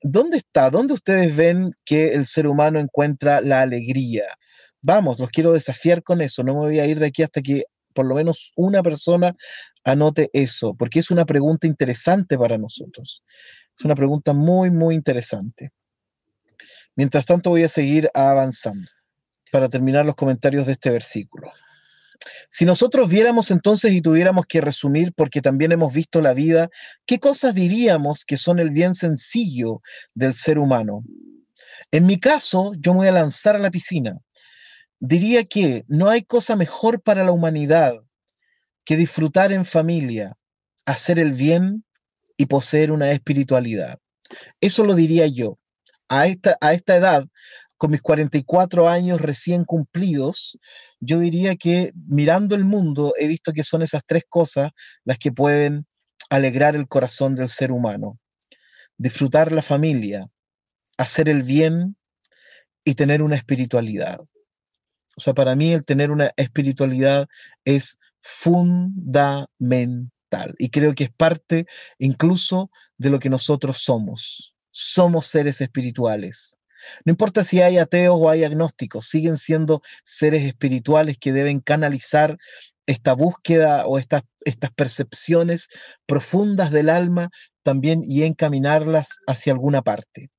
¿Dónde 0.02 0.38
está? 0.38 0.70
¿Dónde 0.70 0.94
ustedes 0.94 1.34
ven 1.36 1.72
que 1.84 2.14
el 2.14 2.26
ser 2.26 2.46
humano 2.46 2.78
encuentra 2.80 3.40
la 3.40 3.62
alegría? 3.62 4.24
Vamos, 4.82 5.18
los 5.18 5.30
quiero 5.30 5.52
desafiar 5.52 6.02
con 6.02 6.20
eso. 6.20 6.42
No 6.42 6.54
me 6.54 6.60
voy 6.60 6.78
a 6.78 6.86
ir 6.86 6.98
de 6.98 7.06
aquí 7.06 7.22
hasta 7.22 7.42
que 7.42 7.64
por 7.94 8.06
lo 8.06 8.14
menos 8.14 8.52
una 8.56 8.82
persona 8.82 9.34
anote 9.84 10.30
eso, 10.32 10.74
porque 10.74 11.00
es 11.00 11.10
una 11.10 11.24
pregunta 11.24 11.66
interesante 11.66 12.38
para 12.38 12.58
nosotros. 12.58 13.24
Es 13.76 13.84
una 13.84 13.94
pregunta 13.94 14.32
muy, 14.32 14.70
muy 14.70 14.94
interesante. 14.94 15.70
Mientras 16.94 17.26
tanto, 17.26 17.50
voy 17.50 17.62
a 17.62 17.68
seguir 17.68 18.08
avanzando 18.14 18.88
para 19.50 19.68
terminar 19.68 20.06
los 20.06 20.14
comentarios 20.14 20.66
de 20.66 20.72
este 20.72 20.90
versículo. 20.90 21.52
Si 22.50 22.64
nosotros 22.64 23.08
viéramos 23.08 23.50
entonces 23.50 23.92
y 23.92 24.00
tuviéramos 24.00 24.46
que 24.46 24.60
resumir, 24.60 25.12
porque 25.14 25.42
también 25.42 25.72
hemos 25.72 25.92
visto 25.92 26.20
la 26.20 26.34
vida, 26.34 26.70
¿qué 27.06 27.18
cosas 27.18 27.54
diríamos 27.54 28.24
que 28.24 28.36
son 28.36 28.58
el 28.58 28.70
bien 28.70 28.94
sencillo 28.94 29.82
del 30.14 30.34
ser 30.34 30.58
humano? 30.58 31.04
En 31.90 32.06
mi 32.06 32.18
caso, 32.18 32.72
yo 32.78 32.92
me 32.92 32.98
voy 32.98 33.08
a 33.08 33.12
lanzar 33.12 33.56
a 33.56 33.58
la 33.58 33.70
piscina. 33.70 34.18
Diría 34.98 35.44
que 35.44 35.84
no 35.88 36.08
hay 36.08 36.22
cosa 36.22 36.56
mejor 36.56 37.02
para 37.02 37.24
la 37.24 37.32
humanidad 37.32 37.94
que 38.84 38.96
disfrutar 38.96 39.52
en 39.52 39.64
familia, 39.64 40.36
hacer 40.86 41.18
el 41.18 41.32
bien 41.32 41.84
y 42.36 42.46
poseer 42.46 42.90
una 42.90 43.10
espiritualidad. 43.10 43.98
Eso 44.60 44.84
lo 44.84 44.94
diría 44.94 45.26
yo. 45.26 45.58
A 46.08 46.26
esta, 46.26 46.56
a 46.62 46.72
esta 46.72 46.96
edad, 46.96 47.26
con 47.78 47.92
mis 47.92 48.02
44 48.02 48.88
años 48.88 49.20
recién 49.20 49.64
cumplidos, 49.64 50.58
yo 51.00 51.20
diría 51.20 51.56
que 51.56 51.92
mirando 51.94 52.54
el 52.56 52.64
mundo 52.64 53.14
he 53.18 53.26
visto 53.28 53.52
que 53.52 53.62
son 53.62 53.82
esas 53.82 54.02
tres 54.04 54.24
cosas 54.28 54.72
las 55.04 55.18
que 55.18 55.32
pueden 55.32 55.86
alegrar 56.28 56.76
el 56.76 56.88
corazón 56.88 57.36
del 57.36 57.48
ser 57.48 57.72
humano. 57.72 58.18
Disfrutar 58.98 59.52
la 59.52 59.62
familia, 59.62 60.28
hacer 60.98 61.28
el 61.28 61.44
bien 61.44 61.96
y 62.84 62.96
tener 62.96 63.22
una 63.22 63.36
espiritualidad. 63.36 64.20
O 65.16 65.20
sea, 65.20 65.34
para 65.34 65.54
mí 65.54 65.72
el 65.72 65.84
tener 65.84 66.10
una 66.10 66.32
espiritualidad 66.36 67.28
es 67.64 67.96
fundamental 68.22 70.10
y 70.58 70.70
creo 70.70 70.94
que 70.94 71.04
es 71.04 71.10
parte 71.10 71.66
incluso 71.98 72.70
de 72.96 73.10
lo 73.10 73.20
que 73.20 73.30
nosotros 73.30 73.78
somos. 73.78 74.54
Somos 74.70 75.26
seres 75.26 75.60
espirituales. 75.60 76.57
No 77.04 77.10
importa 77.10 77.44
si 77.44 77.60
hay 77.60 77.78
ateos 77.78 78.16
o 78.18 78.30
hay 78.30 78.44
agnósticos, 78.44 79.06
siguen 79.06 79.36
siendo 79.36 79.80
seres 80.04 80.42
espirituales 80.42 81.18
que 81.18 81.32
deben 81.32 81.60
canalizar 81.60 82.38
esta 82.86 83.12
búsqueda 83.12 83.86
o 83.86 83.98
estas, 83.98 84.22
estas 84.44 84.70
percepciones 84.70 85.68
profundas 86.06 86.70
del 86.70 86.88
alma 86.88 87.30
también 87.62 88.02
y 88.06 88.22
encaminarlas 88.22 89.18
hacia 89.26 89.52
alguna 89.52 89.82
parte. 89.82 90.30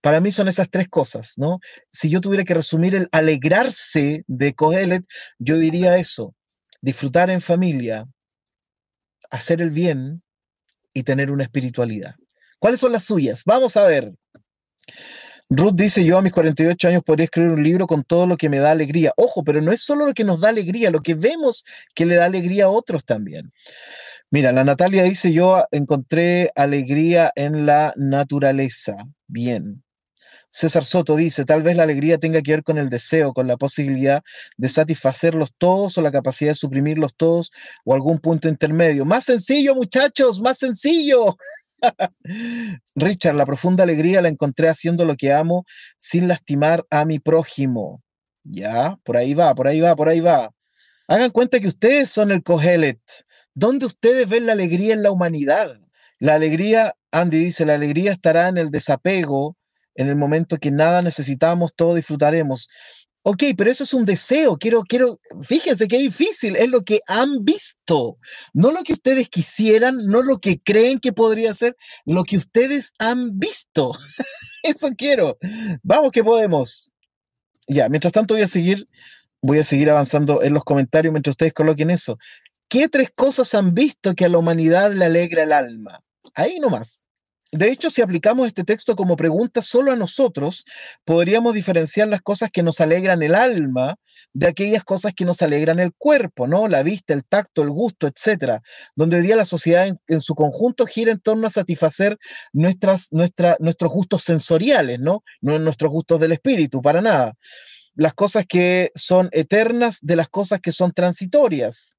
Para 0.00 0.20
mí 0.20 0.32
son 0.32 0.48
esas 0.48 0.68
tres 0.68 0.88
cosas, 0.88 1.34
¿no? 1.36 1.60
Si 1.90 2.10
yo 2.10 2.20
tuviera 2.20 2.44
que 2.44 2.54
resumir 2.54 2.94
el 2.94 3.08
alegrarse 3.12 4.24
de 4.26 4.54
Kohelet, 4.54 5.04
yo 5.38 5.56
diría 5.58 5.96
eso, 5.96 6.34
disfrutar 6.80 7.30
en 7.30 7.40
familia, 7.40 8.06
hacer 9.30 9.62
el 9.62 9.70
bien 9.70 10.22
y 10.92 11.04
tener 11.04 11.30
una 11.30 11.44
espiritualidad. 11.44 12.16
¿Cuáles 12.58 12.80
son 12.80 12.92
las 12.92 13.04
suyas? 13.04 13.44
Vamos 13.46 13.76
a 13.76 13.84
ver. 13.84 14.12
Ruth 15.48 15.74
dice, 15.74 16.04
yo 16.04 16.18
a 16.18 16.22
mis 16.22 16.32
48 16.32 16.88
años 16.88 17.02
podría 17.04 17.24
escribir 17.24 17.50
un 17.50 17.62
libro 17.62 17.86
con 17.86 18.04
todo 18.04 18.26
lo 18.26 18.36
que 18.36 18.48
me 18.48 18.58
da 18.58 18.70
alegría. 18.70 19.12
Ojo, 19.16 19.44
pero 19.44 19.60
no 19.60 19.72
es 19.72 19.82
solo 19.82 20.06
lo 20.06 20.14
que 20.14 20.24
nos 20.24 20.40
da 20.40 20.48
alegría, 20.48 20.90
lo 20.90 21.00
que 21.00 21.14
vemos 21.14 21.64
que 21.94 22.06
le 22.06 22.16
da 22.16 22.26
alegría 22.26 22.64
a 22.64 22.68
otros 22.68 23.04
también. 23.04 23.52
Mira, 24.30 24.50
la 24.52 24.64
Natalia 24.64 25.02
dice, 25.02 25.32
yo 25.32 25.64
encontré 25.72 26.50
alegría 26.54 27.32
en 27.36 27.66
la 27.66 27.92
naturaleza. 27.96 28.94
Bien. 29.26 29.82
César 30.48 30.84
Soto 30.84 31.16
dice, 31.16 31.46
tal 31.46 31.62
vez 31.62 31.76
la 31.76 31.84
alegría 31.84 32.18
tenga 32.18 32.42
que 32.42 32.52
ver 32.52 32.62
con 32.62 32.76
el 32.76 32.90
deseo, 32.90 33.32
con 33.32 33.46
la 33.46 33.56
posibilidad 33.56 34.22
de 34.58 34.68
satisfacerlos 34.68 35.50
todos 35.56 35.96
o 35.96 36.02
la 36.02 36.12
capacidad 36.12 36.50
de 36.50 36.56
suprimirlos 36.56 37.14
todos 37.16 37.50
o 37.86 37.94
algún 37.94 38.18
punto 38.18 38.48
intermedio. 38.48 39.06
Más 39.06 39.24
sencillo, 39.24 39.74
muchachos, 39.74 40.42
más 40.42 40.58
sencillo. 40.58 41.36
Richard, 42.94 43.34
la 43.34 43.46
profunda 43.46 43.84
alegría 43.84 44.22
la 44.22 44.28
encontré 44.28 44.68
haciendo 44.68 45.04
lo 45.04 45.16
que 45.16 45.32
amo 45.32 45.64
sin 45.98 46.28
lastimar 46.28 46.84
a 46.90 47.04
mi 47.04 47.18
prójimo. 47.18 48.02
Ya, 48.44 48.98
por 49.04 49.16
ahí 49.16 49.34
va, 49.34 49.54
por 49.54 49.68
ahí 49.68 49.80
va, 49.80 49.94
por 49.96 50.08
ahí 50.08 50.20
va. 50.20 50.50
Hagan 51.08 51.30
cuenta 51.30 51.60
que 51.60 51.68
ustedes 51.68 52.10
son 52.10 52.30
el 52.30 52.42
Cogelet. 52.42 53.00
¿Dónde 53.54 53.86
ustedes 53.86 54.28
ven 54.28 54.46
la 54.46 54.52
alegría 54.52 54.94
en 54.94 55.02
la 55.02 55.10
humanidad? 55.10 55.78
La 56.18 56.34
alegría, 56.34 56.94
Andy 57.10 57.38
dice, 57.38 57.66
la 57.66 57.74
alegría 57.74 58.12
estará 58.12 58.48
en 58.48 58.56
el 58.56 58.70
desapego, 58.70 59.56
en 59.94 60.08
el 60.08 60.16
momento 60.16 60.56
que 60.56 60.70
nada 60.70 61.02
necesitamos, 61.02 61.74
todo 61.74 61.94
disfrutaremos. 61.94 62.68
Ok, 63.24 63.44
pero 63.56 63.70
eso 63.70 63.84
es 63.84 63.94
un 63.94 64.04
deseo. 64.04 64.56
Quiero, 64.56 64.82
quiero, 64.82 65.20
fíjense 65.42 65.86
qué 65.86 65.98
difícil. 65.98 66.56
Es 66.56 66.68
lo 66.68 66.82
que 66.82 67.00
han 67.06 67.44
visto. 67.44 68.18
No 68.52 68.72
lo 68.72 68.82
que 68.82 68.94
ustedes 68.94 69.28
quisieran, 69.28 70.06
no 70.06 70.22
lo 70.22 70.38
que 70.38 70.60
creen 70.60 70.98
que 70.98 71.12
podría 71.12 71.54
ser, 71.54 71.76
lo 72.04 72.24
que 72.24 72.36
ustedes 72.36 72.92
han 72.98 73.38
visto. 73.38 73.92
eso 74.64 74.88
quiero. 74.96 75.38
Vamos 75.82 76.10
que 76.10 76.24
podemos. 76.24 76.92
Ya, 77.68 77.88
mientras 77.88 78.12
tanto 78.12 78.34
voy 78.34 78.42
a 78.42 78.48
seguir, 78.48 78.88
voy 79.40 79.60
a 79.60 79.64
seguir 79.64 79.90
avanzando 79.90 80.42
en 80.42 80.54
los 80.54 80.64
comentarios 80.64 81.12
mientras 81.12 81.34
ustedes 81.34 81.52
coloquen 81.52 81.90
eso. 81.90 82.18
¿Qué 82.68 82.88
tres 82.88 83.10
cosas 83.14 83.54
han 83.54 83.72
visto 83.72 84.14
que 84.14 84.24
a 84.24 84.28
la 84.28 84.38
humanidad 84.38 84.92
le 84.94 85.04
alegra 85.04 85.44
el 85.44 85.52
alma? 85.52 86.02
Ahí 86.34 86.58
nomás. 86.58 87.06
De 87.52 87.70
hecho, 87.70 87.90
si 87.90 88.00
aplicamos 88.00 88.46
este 88.46 88.64
texto 88.64 88.96
como 88.96 89.14
pregunta 89.14 89.60
solo 89.60 89.92
a 89.92 89.96
nosotros, 89.96 90.64
podríamos 91.04 91.52
diferenciar 91.52 92.08
las 92.08 92.22
cosas 92.22 92.50
que 92.50 92.62
nos 92.62 92.80
alegran 92.80 93.22
el 93.22 93.34
alma 93.34 93.96
de 94.32 94.46
aquellas 94.46 94.84
cosas 94.84 95.12
que 95.14 95.26
nos 95.26 95.42
alegran 95.42 95.78
el 95.78 95.92
cuerpo, 95.92 96.46
¿no? 96.46 96.66
La 96.66 96.82
vista, 96.82 97.12
el 97.12 97.26
tacto, 97.26 97.60
el 97.60 97.68
gusto, 97.68 98.06
etcétera. 98.06 98.62
Donde 98.96 99.18
hoy 99.18 99.22
día 99.22 99.36
la 99.36 99.44
sociedad 99.44 99.86
en, 100.06 100.20
su 100.22 100.34
conjunto 100.34 100.86
gira 100.86 101.12
en 101.12 101.20
torno 101.20 101.46
a 101.46 101.50
satisfacer 101.50 102.16
nuestras, 102.54 103.08
nuestros 103.12 103.92
gustos 103.92 104.22
sensoriales, 104.22 104.98
¿no? 105.00 105.22
No 105.42 105.58
nuestros 105.58 105.92
gustos 105.92 106.20
del 106.20 106.32
espíritu, 106.32 106.80
para 106.80 107.02
nada. 107.02 107.34
Las 107.94 108.14
cosas 108.14 108.46
que 108.48 108.90
son 108.94 109.28
eternas 109.32 109.98
de 110.00 110.16
las 110.16 110.30
cosas 110.30 110.60
que 110.62 110.72
son 110.72 110.92
transitorias. 110.92 111.94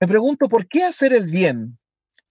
Me 0.00 0.08
pregunto, 0.08 0.48
¿por 0.48 0.66
qué 0.66 0.82
hacer 0.82 1.12
el 1.12 1.26
bien? 1.26 1.78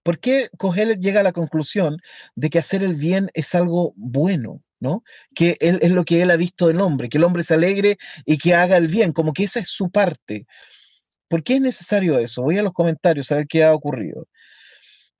¿Por 0.04 0.20
qué 0.20 0.50
Cogelet 0.58 1.00
llega 1.00 1.22
a 1.22 1.24
la 1.24 1.32
conclusión 1.32 1.98
de 2.36 2.50
que 2.50 2.60
hacer 2.60 2.84
el 2.84 2.96
bien 2.96 3.30
es 3.34 3.56
algo 3.56 3.94
bueno? 3.96 4.62
¿no? 4.80 5.02
Que 5.34 5.56
es 5.62 5.92
lo 5.92 6.04
que 6.04 6.22
él 6.22 6.30
ha 6.30 6.36
visto 6.36 6.68
del 6.68 6.82
hombre, 6.82 7.08
que 7.08 7.18
el 7.18 7.24
hombre 7.24 7.44
se 7.44 7.54
alegre 7.54 7.98
y 8.26 8.38
que 8.38 8.54
haga 8.54 8.76
el 8.76 8.89
bien, 8.89 9.13
como 9.13 9.32
que 9.32 9.46
esa 9.46 9.62
es 9.62 9.70
su 9.70 9.89
parte. 9.89 10.46
¿Por 11.30 11.42
qué 11.42 11.56
es 11.56 11.62
necesario 11.62 12.20
eso? 12.20 12.44
Voy 12.44 12.58
a 12.58 12.63
los 12.63 12.74
comentarios 12.74 13.32
a 13.32 13.36
ver 13.38 13.48
qué 13.48 13.63
ha 13.63 13.74
ocurrido. 13.74 14.28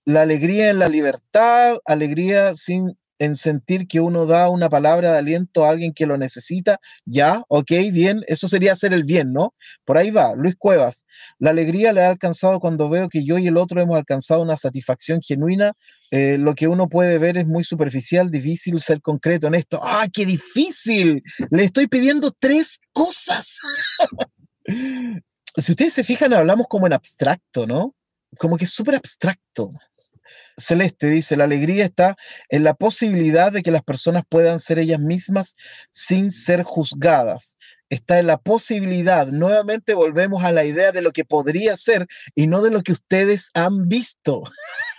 La 0.06 0.24
alegría 0.24 0.70
en 0.70 0.80
la 0.80 0.90
libertad, 0.90 1.78
alegría 1.86 2.54
sin 2.56 2.98
en 3.24 3.38
sentir 3.38 3.88
que 3.88 4.02
uno 4.02 4.26
da 4.26 4.50
una 4.50 4.70
palabra 4.70 5.14
de 5.14 5.18
aliento 5.18 5.64
a 5.64 5.70
alguien 5.70 5.94
que 5.94 6.06
lo 6.06 6.18
necesita, 6.18 6.80
ya, 7.06 7.42
ok, 7.48 7.72
bien, 7.94 8.22
eso 8.28 8.50
sería 8.50 8.74
hacer 8.74 8.92
el 8.92 9.06
bien, 9.06 9.32
¿no? 9.32 9.54
Por 9.86 9.98
ahí 9.98 10.12
va, 10.12 10.34
Luis 10.36 10.56
Cuevas, 10.58 11.06
la 11.40 11.52
alegría 11.52 11.94
le 11.94 12.02
ha 12.02 12.10
alcanzado 12.10 12.60
cuando 12.60 12.90
veo 12.90 13.08
que 13.08 13.24
yo 13.24 13.38
y 13.38 13.48
el 13.48 13.56
otro 13.56 13.80
hemos 13.80 13.96
alcanzado 13.96 14.42
una 14.42 14.58
satisfacción 14.58 15.22
genuina, 15.22 15.72
eh, 16.12 16.38
lo 16.38 16.54
que 16.54 16.68
uno 16.68 16.90
puede 16.90 17.18
ver 17.18 17.38
es 17.38 17.48
muy 17.48 17.64
superficial, 17.64 18.30
difícil 18.30 18.82
ser 18.82 19.02
concreto 19.02 19.48
en 19.48 19.56
esto. 19.56 19.80
¡Ah, 19.82 20.06
qué 20.12 20.26
difícil! 20.26 21.24
Le 21.50 21.64
estoy 21.64 21.88
pidiendo 21.88 22.30
tres 22.38 22.82
cosas. 22.92 23.58
si 25.58 25.72
ustedes 25.72 25.94
se 25.94 26.04
fijan, 26.04 26.34
hablamos 26.34 26.68
como 26.70 26.88
en 26.88 26.94
abstracto, 26.94 27.66
¿no? 27.66 27.96
Como 28.38 28.58
que 28.58 28.66
es 28.66 28.72
súper 28.72 28.96
abstracto. 28.96 29.72
Celeste 30.58 31.10
dice, 31.10 31.38
la 31.38 31.46
alegría 31.46 31.86
está 31.86 32.16
en 32.50 32.64
la 32.64 32.74
posibilidad 32.74 33.52
de 33.52 33.64
que 33.64 33.72
las 33.72 33.84
personas 33.84 34.24
puedan 34.28 34.60
ser 34.60 34.80
ellas 34.80 35.00
mismas 35.00 35.56
sin 35.92 36.32
ser 36.32 36.64
juzgadas. 36.64 37.58
Está 37.90 38.18
en 38.18 38.26
la 38.26 38.38
posibilidad, 38.38 39.28
nuevamente 39.28 39.94
volvemos 39.94 40.44
a 40.44 40.52
la 40.52 40.66
idea 40.66 40.92
de 40.92 41.04
lo 41.04 41.12
que 41.12 41.26
podría 41.26 41.78
ser 41.78 42.08
y 42.34 42.48
no 42.48 42.62
de 42.62 42.72
lo 42.72 42.82
que 42.82 42.92
ustedes 42.92 43.50
han 43.54 43.88
visto. 43.88 44.42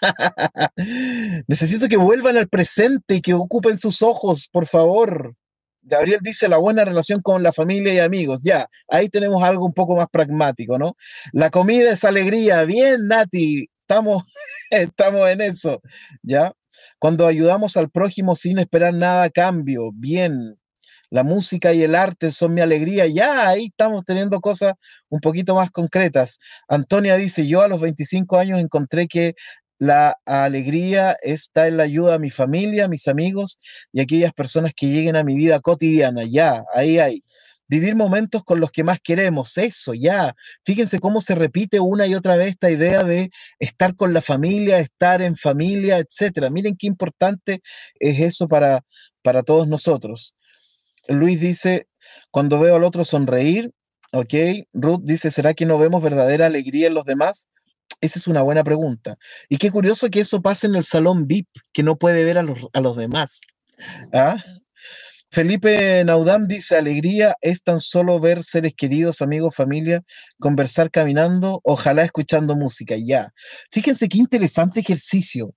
Necesito 1.48 1.88
que 1.88 1.96
vuelvan 1.96 2.36
al 2.36 2.48
presente 2.48 3.16
y 3.16 3.20
que 3.20 3.34
ocupen 3.34 3.78
sus 3.78 4.00
ojos, 4.02 4.48
por 4.48 4.66
favor. 4.66 5.34
Gabriel 5.84 6.20
dice 6.22 6.48
la 6.48 6.56
buena 6.56 6.84
relación 6.84 7.20
con 7.20 7.42
la 7.42 7.52
familia 7.52 7.92
y 7.92 7.98
amigos. 7.98 8.40
Ya, 8.42 8.68
ahí 8.88 9.08
tenemos 9.08 9.42
algo 9.42 9.66
un 9.66 9.74
poco 9.74 9.96
más 9.96 10.06
pragmático, 10.10 10.78
¿no? 10.78 10.96
La 11.32 11.50
comida 11.50 11.90
es 11.92 12.04
alegría. 12.04 12.64
Bien, 12.64 13.06
Nati, 13.06 13.68
estamos 13.86 14.24
Estamos 14.70 15.28
en 15.28 15.40
eso, 15.40 15.80
¿ya? 16.22 16.52
Cuando 16.98 17.26
ayudamos 17.26 17.76
al 17.76 17.90
prójimo 17.90 18.34
sin 18.34 18.58
esperar 18.58 18.94
nada 18.94 19.24
a 19.24 19.30
cambio, 19.30 19.92
bien. 19.94 20.58
La 21.10 21.22
música 21.22 21.72
y 21.72 21.82
el 21.82 21.94
arte 21.94 22.32
son 22.32 22.54
mi 22.54 22.60
alegría. 22.60 23.06
Ya, 23.06 23.48
ahí 23.48 23.66
estamos 23.66 24.04
teniendo 24.04 24.40
cosas 24.40 24.74
un 25.08 25.20
poquito 25.20 25.54
más 25.54 25.70
concretas. 25.70 26.40
Antonia 26.66 27.16
dice, 27.16 27.46
yo 27.46 27.62
a 27.62 27.68
los 27.68 27.80
25 27.80 28.36
años 28.38 28.58
encontré 28.58 29.06
que 29.06 29.34
la 29.78 30.16
alegría 30.24 31.16
está 31.22 31.68
en 31.68 31.76
la 31.76 31.84
ayuda 31.84 32.14
a 32.14 32.18
mi 32.18 32.30
familia, 32.30 32.86
a 32.86 32.88
mis 32.88 33.06
amigos 33.06 33.60
y 33.92 34.00
aquellas 34.00 34.32
personas 34.32 34.72
que 34.74 34.86
lleguen 34.88 35.14
a 35.14 35.24
mi 35.24 35.36
vida 35.36 35.60
cotidiana. 35.60 36.24
Ya, 36.24 36.64
ahí 36.74 36.98
hay. 36.98 37.22
Vivir 37.68 37.96
momentos 37.96 38.44
con 38.44 38.60
los 38.60 38.70
que 38.70 38.84
más 38.84 39.00
queremos, 39.00 39.56
eso, 39.58 39.94
ya. 39.94 40.34
Fíjense 40.64 40.98
cómo 40.98 41.20
se 41.20 41.34
repite 41.34 41.80
una 41.80 42.06
y 42.06 42.14
otra 42.14 42.36
vez 42.36 42.48
esta 42.48 42.70
idea 42.70 43.02
de 43.02 43.30
estar 43.58 43.94
con 43.94 44.12
la 44.12 44.20
familia, 44.20 44.78
estar 44.78 45.22
en 45.22 45.36
familia, 45.36 45.98
etcétera. 45.98 46.50
Miren 46.50 46.76
qué 46.76 46.86
importante 46.86 47.60
es 47.98 48.20
eso 48.20 48.48
para, 48.48 48.82
para 49.22 49.42
todos 49.42 49.68
nosotros. 49.68 50.36
Luis 51.08 51.40
dice, 51.40 51.88
cuando 52.30 52.60
veo 52.60 52.76
al 52.76 52.84
otro 52.84 53.04
sonreír, 53.04 53.70
ok. 54.12 54.34
Ruth 54.72 55.00
dice, 55.02 55.30
¿será 55.30 55.54
que 55.54 55.66
no 55.66 55.78
vemos 55.78 56.02
verdadera 56.02 56.46
alegría 56.46 56.86
en 56.86 56.94
los 56.94 57.04
demás? 57.04 57.48
Esa 58.00 58.18
es 58.18 58.26
una 58.26 58.42
buena 58.42 58.64
pregunta. 58.64 59.16
Y 59.48 59.56
qué 59.56 59.70
curioso 59.70 60.10
que 60.10 60.20
eso 60.20 60.42
pase 60.42 60.66
en 60.66 60.74
el 60.74 60.84
salón 60.84 61.26
VIP, 61.26 61.48
que 61.72 61.82
no 61.82 61.96
puede 61.96 62.24
ver 62.24 62.38
a 62.38 62.42
los, 62.42 62.68
a 62.72 62.80
los 62.80 62.96
demás. 62.96 63.40
¿Ah? 64.12 64.36
Felipe 65.34 66.04
Naudán 66.04 66.46
dice, 66.46 66.76
alegría 66.76 67.34
es 67.40 67.64
tan 67.64 67.80
solo 67.80 68.20
ver 68.20 68.44
seres 68.44 68.72
queridos, 68.72 69.20
amigos, 69.20 69.56
familia, 69.56 70.04
conversar 70.38 70.92
caminando, 70.92 71.60
ojalá 71.64 72.04
escuchando 72.04 72.54
música, 72.54 72.94
ya. 72.96 73.32
Fíjense 73.72 74.08
qué 74.08 74.18
interesante 74.18 74.78
ejercicio, 74.78 75.52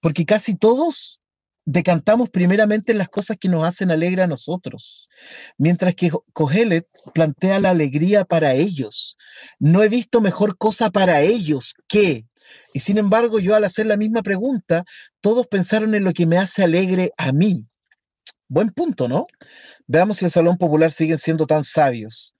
porque 0.00 0.26
casi 0.26 0.56
todos 0.56 1.20
decantamos 1.64 2.28
primeramente 2.28 2.90
en 2.90 2.98
las 2.98 3.08
cosas 3.08 3.36
que 3.38 3.48
nos 3.48 3.62
hacen 3.62 3.92
alegre 3.92 4.22
a 4.22 4.26
nosotros, 4.26 5.08
mientras 5.58 5.94
que 5.94 6.10
Cogelet 6.32 6.84
plantea 7.14 7.60
la 7.60 7.70
alegría 7.70 8.24
para 8.24 8.54
ellos. 8.54 9.16
No 9.60 9.84
he 9.84 9.88
visto 9.88 10.20
mejor 10.22 10.58
cosa 10.58 10.90
para 10.90 11.20
ellos 11.20 11.74
que... 11.86 12.26
Y 12.72 12.80
sin 12.80 12.98
embargo, 12.98 13.38
yo 13.38 13.54
al 13.54 13.62
hacer 13.62 13.86
la 13.86 13.96
misma 13.96 14.22
pregunta, 14.22 14.82
todos 15.20 15.46
pensaron 15.46 15.94
en 15.94 16.02
lo 16.02 16.12
que 16.12 16.26
me 16.26 16.36
hace 16.36 16.64
alegre 16.64 17.12
a 17.16 17.30
mí. 17.30 17.64
Buen 18.48 18.70
punto, 18.70 19.08
¿no? 19.08 19.26
Veamos 19.86 20.18
si 20.18 20.24
el 20.24 20.30
Salón 20.30 20.58
Popular 20.58 20.90
siguen 20.90 21.18
siendo 21.18 21.46
tan 21.46 21.64
sabios. 21.64 22.34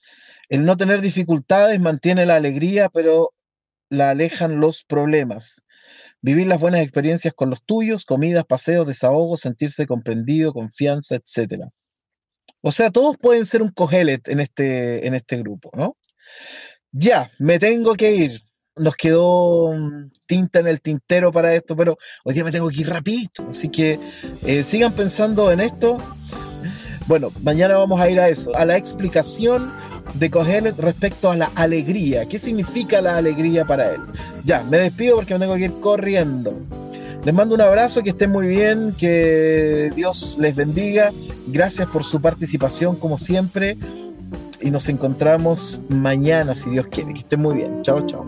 El 0.49 0.65
no 0.65 0.77
tener 0.77 1.01
dificultades 1.01 1.81
mantiene 1.81 2.27
la 2.27 2.37
alegría, 2.37 2.89
pero 2.89 3.31
la 3.89 4.11
alejan 4.11 4.61
los 4.61 4.85
problemas. 4.85 5.65
Vivir 6.21 6.47
las 6.47 6.61
buenas 6.61 6.83
experiencias 6.83 7.35
con 7.35 7.51
los 7.51 7.63
tuyos, 7.65 8.05
comidas, 8.05 8.45
paseos, 8.45 8.87
desahogos, 8.87 9.41
sentirse 9.41 9.87
comprendido, 9.87 10.53
confianza, 10.53 11.17
etc. 11.17 11.65
O 12.61 12.73
sea, 12.73 12.91
todos 12.91 13.17
pueden 13.19 13.47
ser 13.47 13.63
un 13.63 13.71
cogelet 13.71 14.29
en 14.29 14.41
este, 14.41 15.07
en 15.07 15.15
este 15.15 15.37
grupo, 15.39 15.71
¿no? 15.75 15.97
Ya, 16.93 17.31
me 17.39 17.59
tengo 17.59 17.95
que 17.95 18.13
ir 18.15 18.41
nos 18.77 18.97
quedó 18.97 19.73
mm, 19.73 20.11
tinta 20.27 20.61
en 20.61 20.67
el 20.67 20.81
tintero 20.81 21.31
para 21.33 21.55
esto, 21.55 21.77
pero 21.77 21.97
hoy 22.25 22.35
día 22.35 22.45
me 22.45 22.53
tengo 22.53 22.69
que 22.69 22.81
ir 22.81 22.89
rapidito, 22.89 23.47
así 23.49 23.69
que 23.69 23.99
eh, 24.43 24.63
sigan 24.63 24.93
pensando 24.93 25.51
en 25.53 25.61
esto. 25.61 25.99
Bueno, 27.07 27.31
mañana 27.43 27.77
vamos 27.77 28.01
a 28.01 28.09
ir 28.09 28.19
a 28.19 28.29
eso, 28.29 28.55
a 28.57 28.65
la 28.65 28.77
explicación 28.77 29.71
de 30.15 30.31
Cogelet 30.31 30.79
respecto 30.79 31.31
a 31.31 31.37
la 31.37 31.51
alegría. 31.55 32.27
¿Qué 32.27 32.39
significa 32.39 33.01
la 33.01 33.17
alegría 33.17 33.65
para 33.65 33.93
él? 33.93 34.01
Ya, 34.45 34.63
me 34.65 34.79
despido 34.79 35.17
porque 35.17 35.35
me 35.35 35.41
tengo 35.41 35.55
que 35.57 35.65
ir 35.65 35.81
corriendo. 35.81 36.59
Les 37.25 37.35
mando 37.35 37.55
un 37.55 37.61
abrazo, 37.63 38.03
que 38.03 38.11
estén 38.11 38.31
muy 38.31 38.47
bien, 38.47 38.95
que 38.99 39.91
Dios 39.97 40.37
les 40.39 40.55
bendiga. 40.55 41.11
Gracias 41.47 41.87
por 41.87 42.05
su 42.05 42.21
participación 42.21 42.97
como 42.97 43.17
siempre. 43.17 43.79
Y 44.61 44.71
nos 44.71 44.89
encontramos 44.89 45.83
mañana, 45.89 46.55
si 46.55 46.71
Dios 46.71 46.87
quiere. 46.89 47.15
Que 47.15 47.21
estén 47.21 47.41
muy 47.41 47.57
bien. 47.57 47.83
Chao, 47.83 48.03
chao. 48.03 48.25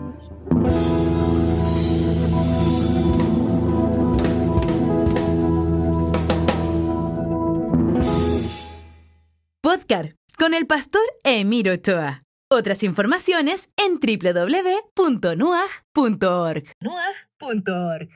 Con 10.37 10.53
el 10.53 10.67
pastor 10.67 11.01
Emiro 11.23 11.71
Ochoa. 11.71 12.21
Otras 12.49 12.83
informaciones 12.83 13.69
en 13.77 13.99
www.nuag.org. 13.99 14.83
Nuag.org. 16.81 18.09